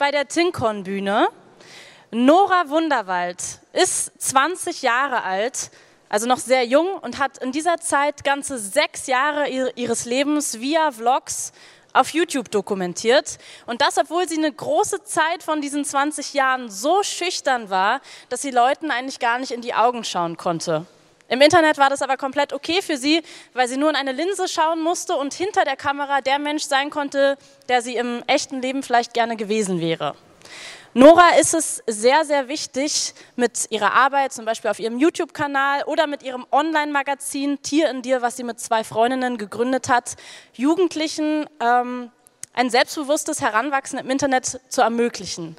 Bei 0.00 0.10
der 0.10 0.26
Tinkon-Bühne. 0.26 1.28
Nora 2.10 2.70
Wunderwald 2.70 3.36
ist 3.74 4.18
20 4.18 4.80
Jahre 4.80 5.24
alt, 5.24 5.70
also 6.08 6.26
noch 6.26 6.38
sehr 6.38 6.64
jung 6.64 6.94
und 7.02 7.18
hat 7.18 7.36
in 7.36 7.52
dieser 7.52 7.76
Zeit 7.76 8.24
ganze 8.24 8.58
sechs 8.58 9.08
Jahre 9.08 9.46
ihres 9.50 10.06
Lebens 10.06 10.58
via 10.58 10.90
Vlogs 10.90 11.52
auf 11.92 12.14
YouTube 12.14 12.50
dokumentiert. 12.50 13.36
Und 13.66 13.82
das, 13.82 13.98
obwohl 13.98 14.26
sie 14.26 14.38
eine 14.38 14.50
große 14.50 15.04
Zeit 15.04 15.42
von 15.42 15.60
diesen 15.60 15.84
20 15.84 16.32
Jahren 16.32 16.70
so 16.70 17.02
schüchtern 17.02 17.68
war, 17.68 18.00
dass 18.30 18.40
sie 18.40 18.52
Leuten 18.52 18.90
eigentlich 18.90 19.18
gar 19.18 19.38
nicht 19.38 19.52
in 19.52 19.60
die 19.60 19.74
Augen 19.74 20.04
schauen 20.04 20.38
konnte. 20.38 20.86
Im 21.30 21.40
Internet 21.40 21.78
war 21.78 21.88
das 21.88 22.02
aber 22.02 22.16
komplett 22.16 22.52
okay 22.52 22.82
für 22.82 22.96
sie, 22.96 23.22
weil 23.54 23.68
sie 23.68 23.76
nur 23.76 23.88
in 23.88 23.94
eine 23.94 24.10
Linse 24.10 24.48
schauen 24.48 24.82
musste 24.82 25.14
und 25.14 25.32
hinter 25.32 25.64
der 25.64 25.76
Kamera 25.76 26.20
der 26.20 26.40
Mensch 26.40 26.64
sein 26.64 26.90
konnte, 26.90 27.38
der 27.68 27.82
sie 27.82 27.94
im 27.94 28.24
echten 28.26 28.60
Leben 28.60 28.82
vielleicht 28.82 29.14
gerne 29.14 29.36
gewesen 29.36 29.80
wäre. 29.80 30.16
Nora 30.92 31.36
ist 31.38 31.54
es 31.54 31.84
sehr, 31.86 32.24
sehr 32.24 32.48
wichtig, 32.48 33.14
mit 33.36 33.68
ihrer 33.70 33.92
Arbeit, 33.92 34.32
zum 34.32 34.44
Beispiel 34.44 34.72
auf 34.72 34.80
ihrem 34.80 34.98
YouTube-Kanal 34.98 35.84
oder 35.84 36.08
mit 36.08 36.24
ihrem 36.24 36.44
Online-Magazin 36.50 37.62
Tier 37.62 37.88
in 37.90 38.02
dir, 38.02 38.22
was 38.22 38.36
sie 38.36 38.42
mit 38.42 38.58
zwei 38.58 38.82
Freundinnen 38.82 39.38
gegründet 39.38 39.88
hat, 39.88 40.16
Jugendlichen 40.54 41.46
ähm, 41.60 42.10
ein 42.54 42.70
selbstbewusstes 42.70 43.40
Heranwachsen 43.40 44.00
im 44.00 44.10
Internet 44.10 44.60
zu 44.68 44.80
ermöglichen. 44.80 45.54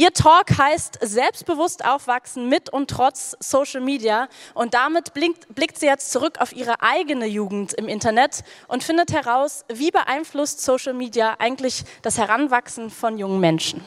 Ihr 0.00 0.14
Talk 0.14 0.56
heißt 0.56 0.98
Selbstbewusst 1.02 1.84
aufwachsen 1.84 2.48
mit 2.48 2.70
und 2.70 2.88
trotz 2.88 3.36
Social 3.38 3.82
Media 3.82 4.30
und 4.54 4.72
damit 4.72 5.12
blinkt, 5.12 5.54
blickt 5.54 5.78
sie 5.78 5.84
jetzt 5.84 6.10
zurück 6.10 6.40
auf 6.40 6.56
ihre 6.56 6.80
eigene 6.80 7.26
Jugend 7.26 7.74
im 7.74 7.86
Internet 7.86 8.42
und 8.66 8.82
findet 8.82 9.12
heraus, 9.12 9.66
wie 9.68 9.90
beeinflusst 9.90 10.62
Social 10.62 10.94
Media 10.94 11.36
eigentlich 11.38 11.84
das 12.00 12.16
Heranwachsen 12.16 12.88
von 12.88 13.18
jungen 13.18 13.40
Menschen. 13.40 13.84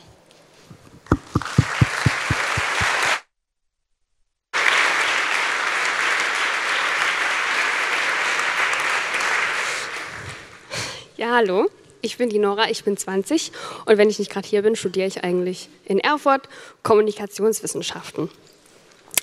Ja, 11.18 11.32
hallo. 11.32 11.72
Ich 12.06 12.18
bin 12.18 12.28
die 12.28 12.38
Nora, 12.38 12.70
ich 12.70 12.84
bin 12.84 12.98
20 12.98 13.54
und 13.86 13.98
wenn 13.98 14.10
ich 14.10 14.20
nicht 14.20 14.30
gerade 14.30 14.46
hier 14.46 14.62
bin, 14.62 14.76
studiere 14.76 15.08
ich 15.08 15.24
eigentlich 15.24 15.70
in 15.86 16.00
Erfurt 16.00 16.50
Kommunikationswissenschaften. 16.84 18.30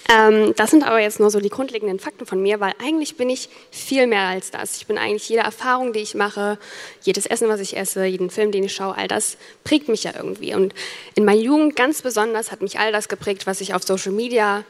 Ähm, 0.09 0.55
das 0.57 0.71
sind 0.71 0.87
aber 0.87 0.99
jetzt 0.99 1.21
nur 1.21 1.31
so 1.31 1.41
die 1.41 1.51
grundlegenden 1.51 1.99
Fakten 1.99 2.25
von 2.25 2.41
mir, 2.41 2.59
weil 2.59 2.73
eigentlich 2.83 3.19
bin 3.19 3.29
ich 3.29 3.51
viel 3.71 4.07
mehr 4.07 4.23
als 4.23 4.51
das. 4.51 4.79
Ich 4.79 4.87
bin 4.87 4.97
eigentlich 4.97 5.29
jede 5.29 5.43
Erfahrung, 5.43 5.93
die 5.93 6.01
ich 6.01 6.15
mache, 6.15 6.59
jedes 7.03 7.27
Essen, 7.27 7.51
was 7.51 7.61
ich 7.61 7.77
esse, 7.77 8.07
jeden 8.07 8.31
Film, 8.31 8.51
den 8.51 8.65
ich 8.65 8.75
schaue, 8.75 8.97
all 8.97 9.09
das 9.09 9.37
prägt 9.63 9.91
mich 9.91 10.05
ja 10.05 10.13
irgendwie. 10.17 10.55
Und 10.55 10.73
in 11.17 11.27
meiner 11.27 11.43
Jugend 11.43 11.77
ganz 11.77 12.01
besonders 12.01 12.51
hat 12.51 12.63
mich 12.63 12.79
all 12.79 12.93
das 12.93 13.11
geprägt, 13.11 13.47
was 13.47 13.61
ich 13.61 13.75
auf 13.75 13.83
Social 13.83 14.13
Media 14.13 14.65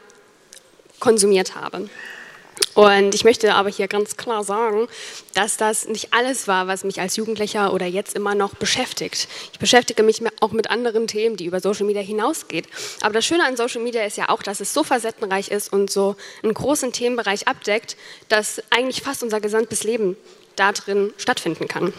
konsumiert 0.99 1.55
habe. 1.55 1.89
Und 2.73 3.13
ich 3.13 3.25
möchte 3.25 3.53
aber 3.53 3.69
hier 3.69 3.87
ganz 3.87 4.15
klar 4.15 4.43
sagen, 4.43 4.87
dass 5.33 5.57
das 5.57 5.87
nicht 5.87 6.13
alles 6.13 6.47
war, 6.47 6.67
was 6.67 6.83
mich 6.83 7.01
als 7.01 7.17
Jugendlicher 7.17 7.73
oder 7.73 7.85
jetzt 7.85 8.15
immer 8.15 8.33
noch 8.33 8.55
beschäftigt. 8.55 9.27
Ich 9.51 9.59
beschäftige 9.59 10.03
mich 10.03 10.21
auch 10.39 10.51
mit 10.51 10.69
anderen 10.69 11.07
Themen, 11.07 11.35
die 11.35 11.45
über 11.45 11.59
Social 11.59 11.85
Media 11.85 12.01
hinausgeht. 12.01 12.67
Aber 13.01 13.13
das 13.13 13.25
Schöne 13.25 13.45
an 13.45 13.57
Social 13.57 13.81
Media 13.81 14.05
ist 14.05 14.17
ja 14.17 14.29
auch, 14.29 14.41
dass 14.41 14.61
es 14.61 14.73
so 14.73 14.83
facettenreich 14.83 15.49
ist 15.49 15.73
und 15.73 15.91
so 15.91 16.15
einen 16.43 16.53
großen 16.53 16.93
Themenbereich 16.93 17.47
abdeckt, 17.47 17.97
dass 18.29 18.61
eigentlich 18.69 19.01
fast 19.01 19.21
unser 19.21 19.41
gesamtes 19.41 19.83
Leben 19.83 20.15
da 20.55 20.71
drin 20.71 21.13
stattfinden 21.17 21.67
kann. 21.67 21.93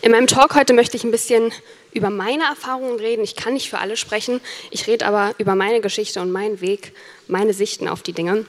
In 0.00 0.12
meinem 0.12 0.28
Talk 0.28 0.54
heute 0.54 0.74
möchte 0.74 0.96
ich 0.96 1.02
ein 1.02 1.10
bisschen 1.10 1.52
über 1.92 2.10
meine 2.10 2.44
Erfahrungen 2.44 3.00
reden. 3.00 3.24
Ich 3.24 3.34
kann 3.34 3.54
nicht 3.54 3.68
für 3.68 3.78
alle 3.78 3.96
sprechen. 3.96 4.40
Ich 4.70 4.86
rede 4.86 5.06
aber 5.06 5.34
über 5.38 5.56
meine 5.56 5.80
Geschichte 5.80 6.20
und 6.20 6.30
meinen 6.30 6.60
Weg, 6.60 6.92
meine 7.26 7.52
Sichten 7.52 7.88
auf 7.88 8.02
die 8.02 8.12
Dinge 8.12 8.46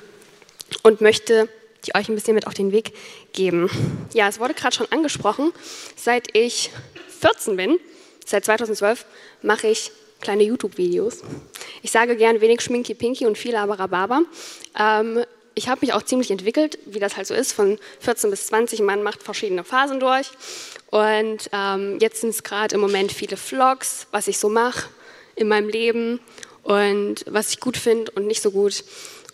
und 0.84 1.02
möchte 1.02 1.50
die 1.86 1.96
euch 1.96 2.10
ein 2.10 2.16
bisschen 2.16 2.36
mit 2.36 2.48
auf 2.48 2.54
den 2.54 2.72
Weg 2.72 2.94
geben. 3.34 3.70
Ja, 4.14 4.28
es 4.28 4.40
wurde 4.40 4.54
gerade 4.54 4.76
schon 4.76 4.92
angesprochen, 4.92 5.52
seit 5.96 6.36
ich 6.36 6.72
14 7.20 7.56
bin, 7.56 7.80
seit 8.26 8.46
2012, 8.46 9.06
mache 9.42 9.68
ich 9.68 9.92
kleine 10.20 10.44
YouTube-Videos. 10.44 11.22
Ich 11.82 11.92
sage 11.92 12.16
gern 12.16 12.42
wenig 12.42 12.62
Schminky 12.62 12.94
Pinky 12.96 13.26
und 13.26 13.38
viel 13.38 13.56
aber 13.56 13.80
Rhabarber. 13.80 14.24
Ähm, 14.78 15.24
ich 15.54 15.70
habe 15.70 15.82
mich 15.82 15.94
auch 15.94 16.04
ziemlich 16.04 16.30
entwickelt, 16.30 16.78
wie 16.86 17.00
das 17.00 17.18
halt 17.18 17.26
so 17.26 17.34
ist, 17.34 17.52
von 17.52 17.80
14 18.00 18.30
bis 18.30 18.48
20. 18.48 18.82
Man 18.82 19.02
macht 19.02 19.24
verschiedene 19.24 19.64
Phasen 19.64 20.00
durch. 20.00 20.30
Und 20.92 21.50
ähm, 21.52 21.98
jetzt 22.00 22.22
sind 22.22 22.30
es 22.30 22.44
gerade 22.44 22.76
im 22.76 22.82
Moment 22.82 23.12
viele 23.12 23.38
Vlogs, 23.38 24.08
was 24.12 24.28
ich 24.28 24.38
so 24.38 24.50
mache 24.50 24.88
in 25.36 25.48
meinem 25.48 25.70
Leben 25.70 26.20
und 26.64 27.26
was 27.28 27.52
ich 27.52 27.60
gut 27.60 27.78
finde 27.78 28.12
und 28.12 28.28
nicht 28.28 28.42
so 28.42 28.52
gut 28.52 28.84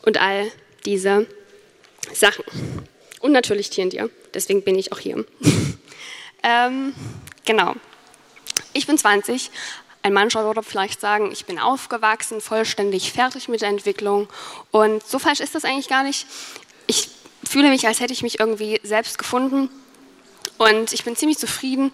und 0.06 0.22
all 0.22 0.52
diese 0.86 1.28
Sachen. 2.14 2.44
Und 3.20 3.32
natürlich 3.32 3.70
TND, 3.70 4.10
deswegen 4.34 4.64
bin 4.64 4.78
ich 4.78 4.92
auch 4.92 5.00
hier. 5.00 5.26
ähm, 6.44 6.94
genau. 7.46 7.76
Ich 8.74 8.88
bin 8.88 8.98
20. 8.98 9.52
Ein 10.02 10.14
Mann 10.14 10.34
würde 10.34 10.64
vielleicht 10.64 11.00
sagen, 11.00 11.32
ich 11.32 11.46
bin 11.46 11.60
aufgewachsen, 11.60 12.42
vollständig 12.42 13.14
fertig 13.14 13.48
mit 13.48 13.62
der 13.62 13.70
Entwicklung. 13.70 14.28
Und 14.72 15.06
so 15.08 15.18
falsch 15.18 15.40
ist 15.40 15.56
das 15.56 15.64
eigentlich 15.64 15.88
gar 15.88 16.04
nicht. 16.04 16.28
Ich 16.88 17.10
fühle 17.50 17.70
mich, 17.70 17.88
als 17.88 18.02
hätte 18.02 18.12
ich 18.12 18.22
mich 18.22 18.40
irgendwie 18.40 18.82
selbst 18.84 19.18
gefunden. 19.18 19.70
Und 20.58 20.92
ich 20.92 21.06
bin 21.06 21.16
ziemlich 21.16 21.38
zufrieden 21.38 21.94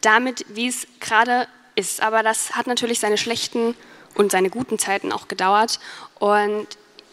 damit, 0.00 0.46
wie 0.48 0.68
es 0.68 0.86
gerade 1.00 1.46
ist. 1.74 2.00
Aber 2.00 2.22
das 2.22 2.52
hat 2.52 2.66
natürlich 2.66 2.98
seine 2.98 3.18
schlechten 3.18 3.76
und 4.14 4.32
seine 4.32 4.48
guten 4.48 4.78
Zeiten 4.78 5.12
auch 5.12 5.28
gedauert. 5.28 5.80
Und 6.18 6.66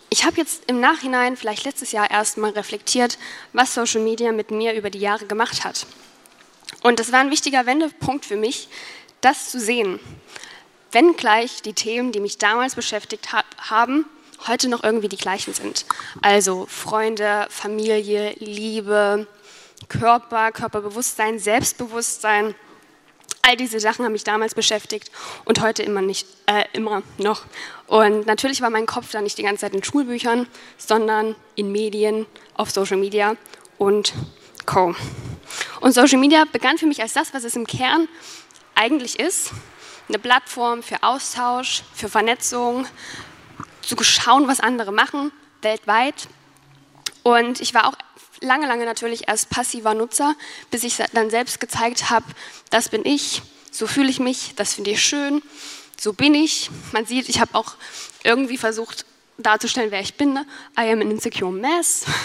ich 0.10 0.26
habe 0.26 0.38
jetzt 0.38 0.64
im 0.68 0.80
Nachhinein, 0.80 1.36
vielleicht 1.36 1.66
letztes 1.66 1.92
Jahr 1.92 2.10
erst 2.10 2.38
mal 2.38 2.52
reflektiert, 2.52 3.18
was 3.54 3.74
Social 3.74 4.02
Media 4.02 4.32
mit 4.32 4.52
mir 4.52 4.74
über 4.74 4.90
die 4.90 5.00
Jahre 5.00 5.26
gemacht 5.26 5.64
hat. 5.64 5.86
Und 6.84 7.00
das 7.00 7.12
war 7.12 7.20
ein 7.20 7.32
wichtiger 7.32 7.66
Wendepunkt 7.66 8.26
für 8.26 8.38
mich, 8.38 8.70
das 9.22 9.50
zu 9.50 9.60
sehen. 9.60 10.00
Wenngleich 10.92 11.62
die 11.62 11.74
Themen, 11.74 12.12
die 12.12 12.20
mich 12.20 12.38
damals 12.38 12.76
beschäftigt 12.76 13.34
ha 13.34 13.44
haben, 13.58 14.06
heute 14.48 14.70
noch 14.70 14.84
irgendwie 14.84 15.10
die 15.10 15.18
gleichen 15.18 15.54
sind. 15.54 15.86
Also 16.22 16.66
Freunde, 16.70 17.48
Familie, 17.50 18.34
Liebe, 18.40 19.28
Körper, 19.90 20.52
Körperbewusstsein, 20.52 21.40
Selbstbewusstsein 21.40 22.56
All 23.42 23.56
diese 23.56 23.80
Sachen 23.80 24.04
haben 24.04 24.12
mich 24.12 24.26
damals 24.26 24.54
beschäftigt 24.56 25.10
und 25.46 25.62
heute 25.62 25.84
immer, 25.84 26.02
nicht, 26.02 26.28
äh, 26.48 26.66
immer 26.74 27.02
noch. 27.18 27.44
Und 27.88 28.26
natürlich 28.28 28.62
war 28.62 28.70
mein 28.70 28.86
Kopf 28.86 29.12
da 29.12 29.22
nicht 29.22 29.38
die 29.38 29.44
ganze 29.44 29.62
Zeit 29.62 29.74
in 29.74 29.84
Schulbüchern, 29.84 30.48
sondern 30.78 31.36
in 31.56 31.72
Medien, 31.72 32.26
auf 32.56 32.72
Social 32.72 32.98
Media 32.98 33.38
und 33.78 34.14
Co. 34.66 34.96
Und 35.80 35.94
Social 35.94 36.20
Media 36.20 36.44
begann 36.52 36.78
für 36.78 36.88
mich 36.88 37.02
als 37.02 37.14
das, 37.14 37.34
was 37.34 37.46
es 37.46 37.56
im 37.56 37.66
Kern 37.66 38.10
eigentlich 38.76 39.18
ist. 39.20 39.52
Eine 40.10 40.20
Plattform 40.20 40.84
für 40.84 41.04
Austausch, 41.04 41.84
für 41.94 42.10
Vernetzung, 42.10 42.86
zu 43.82 43.96
schauen, 44.04 44.48
was 44.48 44.60
andere 44.60 44.92
machen, 44.92 45.32
weltweit. 45.62 46.28
Und 47.24 47.62
ich 47.62 47.74
war 47.74 47.88
auch 47.88 47.96
lange, 48.42 48.68
lange 48.68 48.86
natürlich 48.86 49.30
als 49.30 49.46
passiver 49.46 49.94
Nutzer, 49.94 50.36
bis 50.72 50.84
ich 50.84 50.98
dann 51.14 51.30
selbst 51.30 51.60
gezeigt 51.60 52.10
habe, 52.10 52.26
das 52.70 52.90
bin 52.90 53.06
ich, 53.06 53.42
so 53.72 53.88
fühle 53.88 54.10
ich 54.10 54.20
mich, 54.20 54.54
das 54.56 54.74
finde 54.74 54.92
ich 54.92 55.02
schön, 55.02 55.42
so 56.00 56.14
bin 56.14 56.36
ich. 56.36 56.70
Man 56.92 57.06
sieht, 57.06 57.30
ich 57.30 57.40
habe 57.40 57.56
auch 57.56 57.76
irgendwie 58.24 58.58
versucht 58.58 59.06
darzustellen, 59.38 59.92
wer 59.92 60.02
ich 60.02 60.16
bin. 60.16 60.34
Ne? 60.34 60.46
I 60.78 60.92
am 60.92 61.02
an 61.02 61.12
insecure 61.12 61.52
mess. 61.52 62.06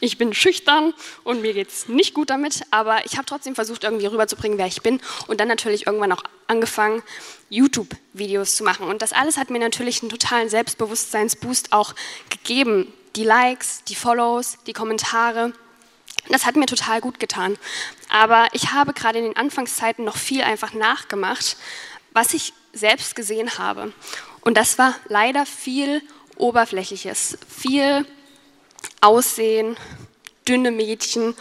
Ich 0.00 0.18
bin 0.18 0.34
schüchtern 0.34 0.94
und 1.24 1.42
mir 1.42 1.52
geht 1.52 1.68
es 1.68 1.88
nicht 1.88 2.14
gut 2.14 2.30
damit, 2.30 2.62
aber 2.70 3.04
ich 3.06 3.16
habe 3.16 3.24
trotzdem 3.26 3.54
versucht, 3.54 3.84
irgendwie 3.84 4.06
rüberzubringen, 4.06 4.56
wer 4.56 4.66
ich 4.66 4.82
bin 4.82 5.00
und 5.26 5.40
dann 5.40 5.48
natürlich 5.48 5.86
irgendwann 5.86 6.12
auch 6.12 6.22
angefangen, 6.46 7.02
YouTube-Videos 7.50 8.54
zu 8.54 8.64
machen. 8.64 8.86
Und 8.86 9.02
das 9.02 9.12
alles 9.12 9.36
hat 9.36 9.50
mir 9.50 9.58
natürlich 9.58 10.02
einen 10.02 10.10
totalen 10.10 10.48
Selbstbewusstseinsboost 10.48 11.72
auch 11.72 11.94
gegeben, 12.30 12.92
die 13.16 13.24
Likes, 13.24 13.84
die 13.84 13.94
Follows, 13.94 14.58
die 14.66 14.72
Kommentare. 14.72 15.52
Das 16.28 16.46
hat 16.46 16.56
mir 16.56 16.66
total 16.66 17.00
gut 17.00 17.20
getan. 17.20 17.56
Aber 18.08 18.48
ich 18.52 18.72
habe 18.72 18.92
gerade 18.92 19.18
in 19.18 19.24
den 19.24 19.36
Anfangszeiten 19.36 20.04
noch 20.04 20.16
viel 20.16 20.42
einfach 20.42 20.74
nachgemacht, 20.74 21.56
was 22.12 22.34
ich 22.34 22.52
selbst 22.72 23.14
gesehen 23.14 23.58
habe. 23.58 23.92
Und 24.40 24.56
das 24.56 24.78
war 24.78 24.94
leider 25.08 25.46
viel 25.46 26.02
Oberflächliches, 26.36 27.38
viel 27.48 28.06
Aussehen, 29.00 29.76
dünne 30.46 30.70
Mädchen, 30.70 31.34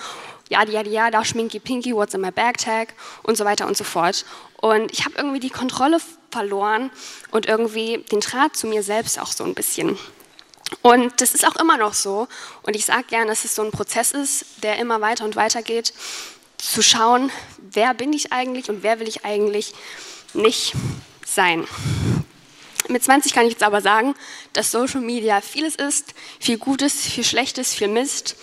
ja, 0.50 0.64
ja, 0.66 0.82
ja, 0.84 1.12
da 1.12 1.26
schminky 1.26 1.60
pinky, 1.60 1.94
what's 1.94 2.14
in 2.14 2.22
my 2.22 2.32
bag 2.32 2.58
tag 2.58 2.94
und 3.24 3.38
so 3.38 3.46
weiter 3.46 3.68
und 3.68 3.76
so 3.78 3.84
fort. 3.84 4.26
Und 4.60 4.92
ich 4.92 5.06
habe 5.06 5.16
irgendwie 5.18 5.40
die 5.40 5.50
Kontrolle 5.50 6.00
verloren 6.32 6.90
und 7.32 7.46
irgendwie 7.46 8.04
den 8.12 8.22
Draht 8.22 8.56
zu 8.56 8.68
mir 8.68 8.84
selbst 8.84 9.20
auch 9.20 9.32
so 9.32 9.44
ein 9.44 9.54
bisschen. 9.54 9.98
Und 10.82 11.22
das 11.22 11.34
ist 11.34 11.48
auch 11.48 11.56
immer 11.56 11.78
noch 11.78 11.94
so. 11.94 12.28
Und 12.64 12.76
ich 12.76 12.86
sage 12.86 13.04
gerne, 13.04 13.28
dass 13.28 13.46
es 13.46 13.56
so 13.56 13.62
ein 13.62 13.72
Prozess 13.72 14.12
ist, 14.12 14.46
der 14.64 14.78
immer 14.78 15.02
weiter 15.02 15.26
und 15.26 15.36
weiter 15.36 15.62
geht. 15.62 15.94
zu 16.58 16.82
schauen, 16.82 17.32
wer 17.60 17.94
bin 17.94 18.14
ich 18.14 18.34
eigentlich 18.34 18.68
und 18.70 18.82
wer 18.82 19.00
will 19.00 19.08
ich 19.08 19.24
eigentlich 19.24 19.74
nicht 20.34 20.74
sein. 21.24 21.68
Mit 22.88 23.04
20 23.04 23.34
kann 23.34 23.46
ich 23.46 23.52
jetzt 23.52 23.64
aber 23.64 23.82
sagen, 23.82 24.16
dass 24.54 24.72
Social 24.72 25.02
Media 25.02 25.42
vieles 25.42 25.76
ist, 25.76 26.14
viel 26.40 26.58
Gutes, 26.58 26.96
viel 26.96 27.24
Schlechtes, 27.24 27.76
viel 27.76 27.90
Mist, 27.90 28.36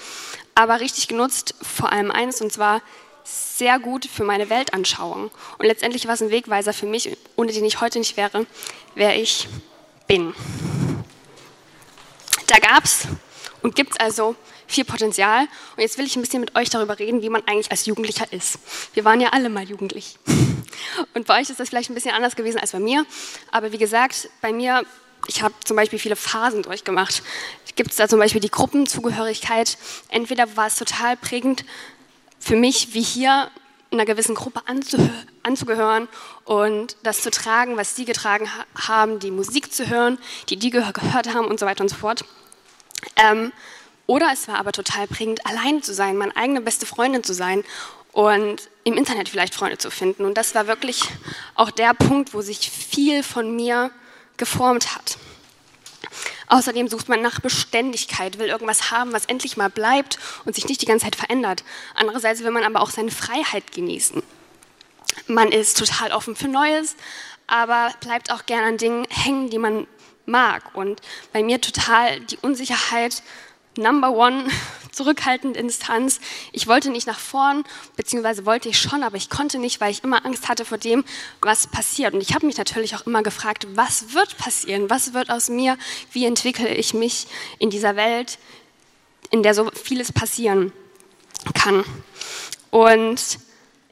aber 0.55 0.81
richtig 0.81 1.09
genutzt 1.09 1.55
vor 1.61 1.91
allem 1.91 2.11
eines 2.11 2.41
und 2.41 2.53
zwar 2.53 2.83
sehr 3.25 3.79
gut 3.79 4.07
für 4.07 4.23
meine 4.23 4.51
Weltanschauung. 4.51 5.31
Und 5.59 5.67
letztendlich 5.67 6.07
war 6.07 6.15
es 6.15 6.23
ein 6.23 6.31
Wegweiser 6.31 6.73
für 6.73 6.87
mich, 6.87 7.17
ohne 7.37 7.53
den 7.53 7.65
ich 7.65 7.81
heute 7.81 7.99
nicht 7.99 8.17
wäre, 8.17 8.47
wer 8.95 9.17
ich 9.17 9.49
bin. 10.07 10.35
Da 12.47 12.59
gab 12.59 12.85
es 12.85 13.07
und 13.63 13.75
gibt 13.75 13.93
es 13.93 14.01
also 14.01 14.37
viel 14.67 14.85
Potenzial. 14.85 15.47
Und 15.77 15.83
jetzt 15.83 15.99
will 15.99 16.05
ich 16.05 16.17
ein 16.17 16.23
bisschen 16.23 16.41
mit 16.41 16.55
euch 16.57 16.71
darüber 16.71 16.99
reden, 16.99 17.23
wie 17.23 17.29
man 17.29 17.43
eigentlich 17.47 17.71
als 17.71 17.87
Jugendlicher 17.87 18.31
ist. 18.33 18.59
Wir 18.93 19.05
waren 19.05 19.21
ja 19.21 19.31
alle 19.31 19.49
mal 19.49 19.65
jugendlich. 19.65 20.19
Und 21.15 21.27
bei 21.27 21.41
euch 21.41 21.51
ist 21.51 21.61
das 21.61 21.69
vielleicht 21.69 21.91
ein 21.91 21.95
bisschen 21.95 22.13
anders 22.13 22.37
gewesen 22.37 22.59
als 22.59 22.73
bei 22.73 22.81
mir. 22.81 23.07
Aber 23.51 23.73
wie 23.73 23.79
gesagt, 23.79 24.29
bei 24.41 24.53
mir, 24.53 24.85
ich 25.29 25.43
habe 25.43 25.55
zum 25.65 25.77
Beispiel 25.77 25.99
viele 25.99 26.17
Phasen 26.17 26.63
durchgemacht. 26.63 27.23
Gibt 27.77 27.91
es 27.91 27.97
da 27.97 28.09
zum 28.09 28.19
Beispiel 28.19 28.41
die 28.41 28.51
Gruppenzugehörigkeit? 28.51 29.79
Entweder 30.09 30.57
war 30.57 30.67
es 30.67 30.77
total 30.77 31.17
prägend 31.17 31.65
für 32.39 32.57
mich, 32.57 32.95
wie 32.95 33.03
hier 33.03 33.51
einer 33.95 34.05
gewissen 34.05 34.35
Gruppe 34.35 34.63
anzugehören 35.43 36.09
und 36.45 36.97
das 37.03 37.23
zu 37.23 37.31
tragen, 37.31 37.77
was 37.77 37.95
die 37.95 38.05
getragen 38.05 38.49
haben, 38.75 39.19
die 39.19 39.31
Musik 39.31 39.73
zu 39.73 39.89
hören, 39.89 40.19
die 40.49 40.57
die 40.57 40.71
gehört 40.71 41.35
haben 41.35 41.47
und 41.47 41.59
so 41.59 41.67
weiter 41.67 41.83
und 41.83 41.89
so 41.89 41.97
fort. 41.97 42.25
Ähm, 43.17 43.53
oder 44.07 44.31
es 44.33 44.49
war 44.49 44.59
aber 44.59 44.73
total 44.73 45.07
prägend, 45.07 45.47
allein 45.47 45.83
zu 45.83 45.95
sein, 45.95 46.17
meine 46.17 46.37
eigene 46.37 46.61
beste 46.61 46.87
Freundin 46.87 47.25
zu 47.25 47.33
sein 47.33 47.65
und 48.13 48.69
im 48.85 48.95
Internet 48.95 49.29
vielleicht 49.29 49.55
Freunde 49.55 49.79
zu 49.79 49.91
finden. 49.91 50.25
Und 50.25 50.37
das 50.37 50.55
war 50.55 50.67
wirklich 50.67 51.03
auch 51.55 51.71
der 51.71 51.95
Punkt, 51.95 52.35
wo 52.35 52.43
sich 52.43 52.71
viel 52.71 53.23
von 53.23 53.57
mir 53.57 53.91
geformt 54.37 54.95
hat. 54.95 55.19
Außerdem 56.49 56.89
sucht 56.89 57.09
man 57.09 57.23
nach 57.23 57.41
Beständigkeit, 57.41 58.39
will 58.39 58.49
irgendwas 58.49 58.91
haben, 58.91 59.13
was 59.13 59.27
endlich 59.27 59.57
mal 59.57 59.71
bleibt 59.71 60.19
und 60.45 60.55
sich 60.55 60.67
nicht 60.69 60.83
die 60.83 60.87
ganze 60.87 61.05
Zeit 61.05 61.17
verändert. 61.17 61.65
Andererseits 61.95 62.43
will 62.43 62.51
man 62.51 62.65
aber 62.65 62.81
auch 62.81 62.91
seine 62.91 63.11
Freiheit 63.11 63.73
genießen. 63.73 64.23
Man 65.27 65.53
ist 65.53 65.79
total 65.79 66.13
offen 66.13 66.37
für 66.37 66.49
Neues, 66.49 66.97
aber 67.47 67.93
bleibt 68.01 68.33
auch 68.33 68.47
gern 68.47 68.65
an 68.65 68.77
Dingen 68.77 69.07
hängen, 69.11 69.51
die 69.51 69.59
man 69.59 69.87
mag. 70.27 70.75
Und 70.75 71.01
bei 71.33 71.43
mir 71.43 71.61
total 71.61 72.21
die 72.21 72.39
Unsicherheit 72.39 73.23
Number 73.77 74.11
One, 74.11 74.45
zurückhaltende 74.95 75.59
Instanz. 75.59 76.21
Ich 76.53 76.67
wollte 76.67 76.91
nicht 76.91 77.07
nach 77.07 77.19
vorn, 77.19 77.65
beziehungsweise 77.97 78.47
wollte 78.47 78.69
ich 78.69 78.79
schon, 78.79 79.03
aber 79.03 79.17
ich 79.17 79.31
konnte 79.31 79.59
nicht, 79.59 79.81
weil 79.81 79.91
ich 79.91 80.05
immer 80.05 80.25
Angst 80.25 80.49
hatte 80.49 80.65
vor 80.65 80.79
dem, 80.79 81.05
was 81.41 81.67
passiert. 81.67 82.15
Und 82.15 82.21
ich 82.21 82.35
habe 82.35 82.47
mich 82.47 82.57
natürlich 82.57 82.95
auch 82.95 83.07
immer 83.07 83.23
gefragt, 83.23 83.67
was 83.75 84.15
wird 84.15 84.37
passieren? 84.37 84.91
Was 84.91 85.13
wird 85.15 85.31
aus 85.31 85.49
mir? 85.49 85.77
Wie 86.13 86.25
entwickle 86.25 86.73
ich 86.75 86.95
mich 86.95 87.27
in 87.59 87.71
dieser 87.71 87.97
Welt, 87.97 88.39
in 89.31 89.43
der 89.43 89.55
so 89.55 89.71
vieles 89.71 90.13
passieren 90.13 90.73
kann? 91.55 91.85
Und 92.71 93.39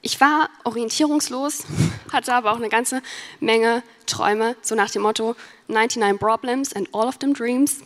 ich 0.01 0.21
war 0.21 0.51
orientierungslos, 0.65 1.65
hatte 2.13 2.35
aber 2.35 2.53
auch 2.53 2.57
eine 2.57 2.69
ganze 2.69 3.03
Menge 3.39 3.83
Träume, 4.07 4.57
so 4.61 4.75
nach 4.75 4.91
dem 4.91 5.03
Motto 5.03 5.37
99 5.69 6.19
Problems 6.19 6.73
and 6.73 6.89
all 6.93 7.07
of 7.07 7.19
them 7.19 7.35
Dreams. 7.35 7.79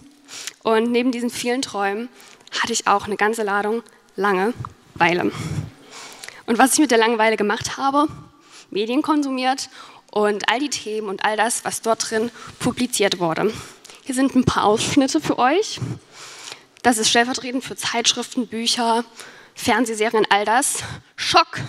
Und 0.63 0.91
neben 0.91 1.13
diesen 1.13 1.31
vielen 1.31 1.63
Träumen 1.63 2.09
hatte 2.51 2.73
ich 2.73 2.87
auch 2.87 3.07
eine 3.07 3.17
ganze 3.17 3.43
Ladung 3.43 3.83
Langeweile. 4.17 5.31
Und 6.47 6.59
was 6.59 6.75
ich 6.75 6.79
mit 6.79 6.91
der 6.91 6.99
Langeweile 6.99 7.37
gemacht 7.37 7.77
habe, 7.77 8.09
Medien 8.71 9.03
konsumiert 9.03 9.69
und 10.11 10.49
all 10.49 10.59
die 10.59 10.71
Themen 10.71 11.09
und 11.09 11.25
all 11.25 11.37
das, 11.37 11.65
was 11.65 11.83
dort 11.83 12.11
drin 12.11 12.31
publiziert 12.59 13.19
wurde. 13.19 13.53
Hier 14.05 14.15
sind 14.15 14.35
ein 14.35 14.45
paar 14.45 14.65
Ausschnitte 14.65 15.21
für 15.21 15.39
euch. 15.39 15.81
Das 16.83 16.99
ist 16.99 17.11
stellvertretend 17.11 17.65
für 17.65 17.77
Zeitschriften, 17.77 18.47
Bücher, 18.47 19.05
Fernsehserien, 19.55 20.27
all 20.31 20.45
das. 20.45 20.79
Schock! 21.17 21.61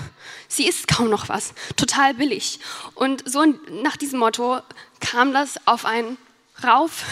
Sie 0.48 0.68
ist 0.68 0.88
kaum 0.88 1.10
noch 1.10 1.30
was. 1.30 1.54
Total 1.76 2.14
billig. 2.14 2.60
Und 2.96 3.28
so 3.28 3.46
nach 3.84 3.98
diesem 3.98 4.20
Motto 4.20 4.60
kam 5.00 5.34
das 5.34 5.56
auf 5.66 5.86
einen 5.86 6.18
rauf 6.64 7.04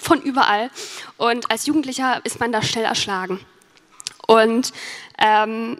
von 0.00 0.20
überall. 0.22 0.70
Und 1.16 1.50
als 1.50 1.66
Jugendlicher 1.66 2.20
ist 2.24 2.40
man 2.40 2.52
da 2.52 2.62
schnell 2.62 2.84
erschlagen. 2.84 3.40
Und 4.26 4.72
ähm, 5.18 5.78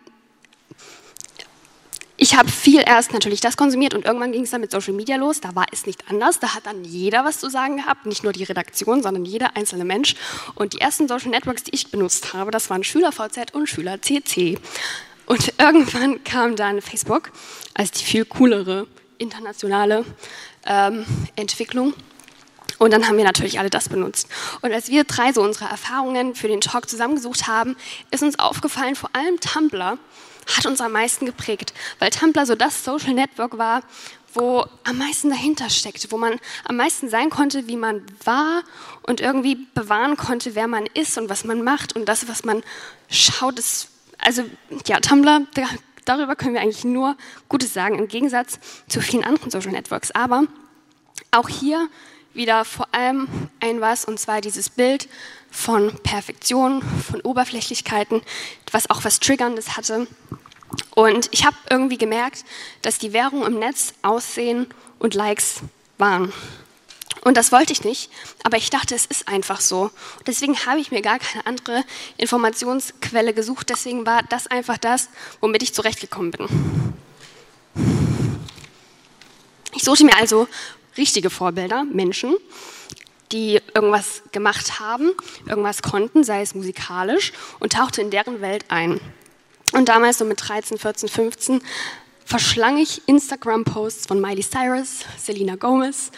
ich 2.22 2.36
habe 2.36 2.48
viel 2.48 2.84
erst 2.86 3.12
natürlich 3.12 3.40
das 3.40 3.56
konsumiert 3.56 3.94
und 3.94 4.04
irgendwann 4.04 4.30
ging 4.30 4.44
es 4.44 4.50
dann 4.50 4.60
mit 4.60 4.70
Social 4.70 4.92
Media 4.92 5.16
los. 5.16 5.40
Da 5.40 5.56
war 5.56 5.66
es 5.72 5.86
nicht 5.86 6.08
anders. 6.08 6.38
Da 6.38 6.54
hat 6.54 6.66
dann 6.66 6.84
jeder 6.84 7.24
was 7.24 7.40
zu 7.40 7.50
sagen 7.50 7.78
gehabt, 7.78 8.06
nicht 8.06 8.22
nur 8.22 8.32
die 8.32 8.44
Redaktion, 8.44 9.02
sondern 9.02 9.24
jeder 9.24 9.56
einzelne 9.56 9.84
Mensch. 9.84 10.14
Und 10.54 10.72
die 10.72 10.80
ersten 10.80 11.08
Social 11.08 11.30
Networks, 11.30 11.64
die 11.64 11.74
ich 11.74 11.90
benutzt 11.90 12.32
habe, 12.32 12.52
das 12.52 12.70
waren 12.70 12.84
SchülerVZ 12.84 13.54
und 13.54 13.68
SchülerCC. 13.68 14.58
Und 15.26 15.54
irgendwann 15.58 16.22
kam 16.22 16.54
dann 16.54 16.80
Facebook 16.80 17.32
als 17.74 17.90
die 17.90 18.04
viel 18.04 18.24
coolere 18.24 18.86
internationale 19.18 20.04
ähm, 20.64 21.04
Entwicklung. 21.34 21.92
Und 22.78 22.92
dann 22.92 23.06
haben 23.06 23.16
wir 23.16 23.24
natürlich 23.24 23.58
alle 23.58 23.70
das 23.70 23.88
benutzt. 23.88 24.28
Und 24.60 24.72
als 24.72 24.88
wir 24.88 25.04
drei 25.04 25.32
so 25.32 25.42
unsere 25.42 25.66
Erfahrungen 25.66 26.34
für 26.34 26.48
den 26.48 26.60
Talk 26.60 26.88
zusammengesucht 26.88 27.46
haben, 27.46 27.76
ist 28.10 28.22
uns 28.22 28.38
aufgefallen, 28.38 28.96
vor 28.96 29.10
allem 29.12 29.40
Tumblr 29.40 29.98
hat 30.56 30.66
uns 30.66 30.80
am 30.80 30.92
meisten 30.92 31.26
geprägt, 31.26 31.72
weil 31.98 32.10
Tumblr 32.10 32.46
so 32.46 32.54
das 32.54 32.84
Social 32.84 33.14
Network 33.14 33.58
war, 33.58 33.82
wo 34.34 34.64
am 34.84 34.98
meisten 34.98 35.30
dahinter 35.30 35.68
steckt, 35.70 36.10
wo 36.10 36.18
man 36.18 36.38
am 36.64 36.76
meisten 36.76 37.08
sein 37.08 37.30
konnte, 37.30 37.68
wie 37.68 37.76
man 37.76 38.02
war 38.24 38.62
und 39.02 39.20
irgendwie 39.20 39.66
bewahren 39.74 40.16
konnte, 40.16 40.54
wer 40.54 40.68
man 40.68 40.86
ist 40.94 41.18
und 41.18 41.28
was 41.28 41.44
man 41.44 41.62
macht 41.62 41.94
und 41.94 42.06
das, 42.06 42.28
was 42.28 42.44
man 42.44 42.62
schaut. 43.10 43.58
Ist, 43.58 43.88
also 44.18 44.44
ja, 44.86 45.00
Tumblr, 45.00 45.46
darüber 46.04 46.34
können 46.34 46.54
wir 46.54 46.62
eigentlich 46.62 46.84
nur 46.84 47.16
Gutes 47.48 47.74
sagen, 47.74 47.98
im 47.98 48.08
Gegensatz 48.08 48.58
zu 48.88 49.00
vielen 49.00 49.24
anderen 49.24 49.50
Social 49.50 49.72
Networks. 49.72 50.10
Aber 50.12 50.44
auch 51.30 51.48
hier 51.48 51.88
wieder 52.34 52.64
vor 52.64 52.88
allem 52.92 53.28
ein 53.60 53.80
was, 53.80 54.04
und 54.04 54.18
zwar 54.18 54.40
dieses 54.40 54.70
Bild 54.70 55.08
von 55.50 55.94
Perfektion, 56.02 56.82
von 56.82 57.20
Oberflächlichkeiten, 57.20 58.22
was 58.70 58.90
auch 58.90 59.04
was 59.04 59.20
Triggerndes 59.20 59.76
hatte. 59.76 60.06
Und 60.94 61.28
ich 61.32 61.44
habe 61.44 61.56
irgendwie 61.68 61.98
gemerkt, 61.98 62.44
dass 62.80 62.98
die 62.98 63.12
Währung 63.12 63.44
im 63.44 63.58
Netz 63.58 63.94
Aussehen 64.02 64.66
und 64.98 65.14
Likes 65.14 65.60
waren. 65.98 66.32
Und 67.24 67.36
das 67.36 67.52
wollte 67.52 67.72
ich 67.72 67.84
nicht, 67.84 68.10
aber 68.42 68.56
ich 68.56 68.70
dachte, 68.70 68.96
es 68.96 69.06
ist 69.06 69.28
einfach 69.28 69.60
so. 69.60 69.90
Deswegen 70.26 70.58
habe 70.66 70.80
ich 70.80 70.90
mir 70.90 71.02
gar 71.02 71.20
keine 71.20 71.46
andere 71.46 71.84
Informationsquelle 72.16 73.32
gesucht. 73.32 73.68
Deswegen 73.70 74.04
war 74.06 74.24
das 74.24 74.48
einfach 74.48 74.76
das, 74.76 75.08
womit 75.40 75.62
ich 75.62 75.72
zurechtgekommen 75.72 76.32
bin. 76.32 76.48
Ich 79.74 79.84
suchte 79.84 80.04
mir 80.04 80.16
also 80.16 80.48
richtige 80.96 81.30
Vorbilder, 81.30 81.84
Menschen, 81.84 82.34
die 83.32 83.60
irgendwas 83.74 84.22
gemacht 84.32 84.78
haben, 84.78 85.10
irgendwas 85.48 85.82
konnten, 85.82 86.22
sei 86.22 86.42
es 86.42 86.54
musikalisch, 86.54 87.32
und 87.60 87.72
tauchte 87.72 88.02
in 88.02 88.10
deren 88.10 88.40
Welt 88.40 88.64
ein. 88.68 89.00
Und 89.72 89.88
damals, 89.88 90.18
so 90.18 90.24
mit 90.24 90.46
13, 90.46 90.78
14, 90.78 91.08
15, 91.08 91.62
verschlang 92.24 92.76
ich 92.76 93.06
Instagram-Posts 93.08 94.06
von 94.06 94.20
Miley 94.20 94.42
Cyrus, 94.42 95.06
Selena 95.18 95.56
Gomez, 95.56 96.10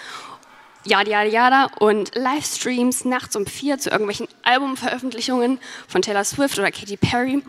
yada, 0.84 1.10
yada, 1.10 1.30
yada, 1.30 1.64
und 1.78 2.14
Livestreams 2.14 3.04
nachts 3.04 3.36
um 3.36 3.46
vier 3.46 3.78
zu 3.78 3.90
irgendwelchen 3.90 4.28
Albumveröffentlichungen 4.42 5.58
von 5.86 6.02
Taylor 6.02 6.24
Swift 6.24 6.58
oder 6.58 6.70
Katy 6.70 6.96
Perry. 6.96 7.42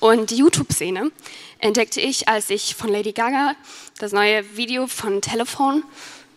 Und 0.00 0.30
die 0.30 0.36
YouTube-Szene 0.36 1.12
entdeckte 1.58 2.00
ich, 2.00 2.28
als 2.28 2.48
ich 2.48 2.74
von 2.74 2.88
Lady 2.88 3.12
Gaga 3.12 3.54
das 3.98 4.12
neue 4.12 4.56
Video 4.56 4.86
von 4.86 5.20
Telefon 5.20 5.84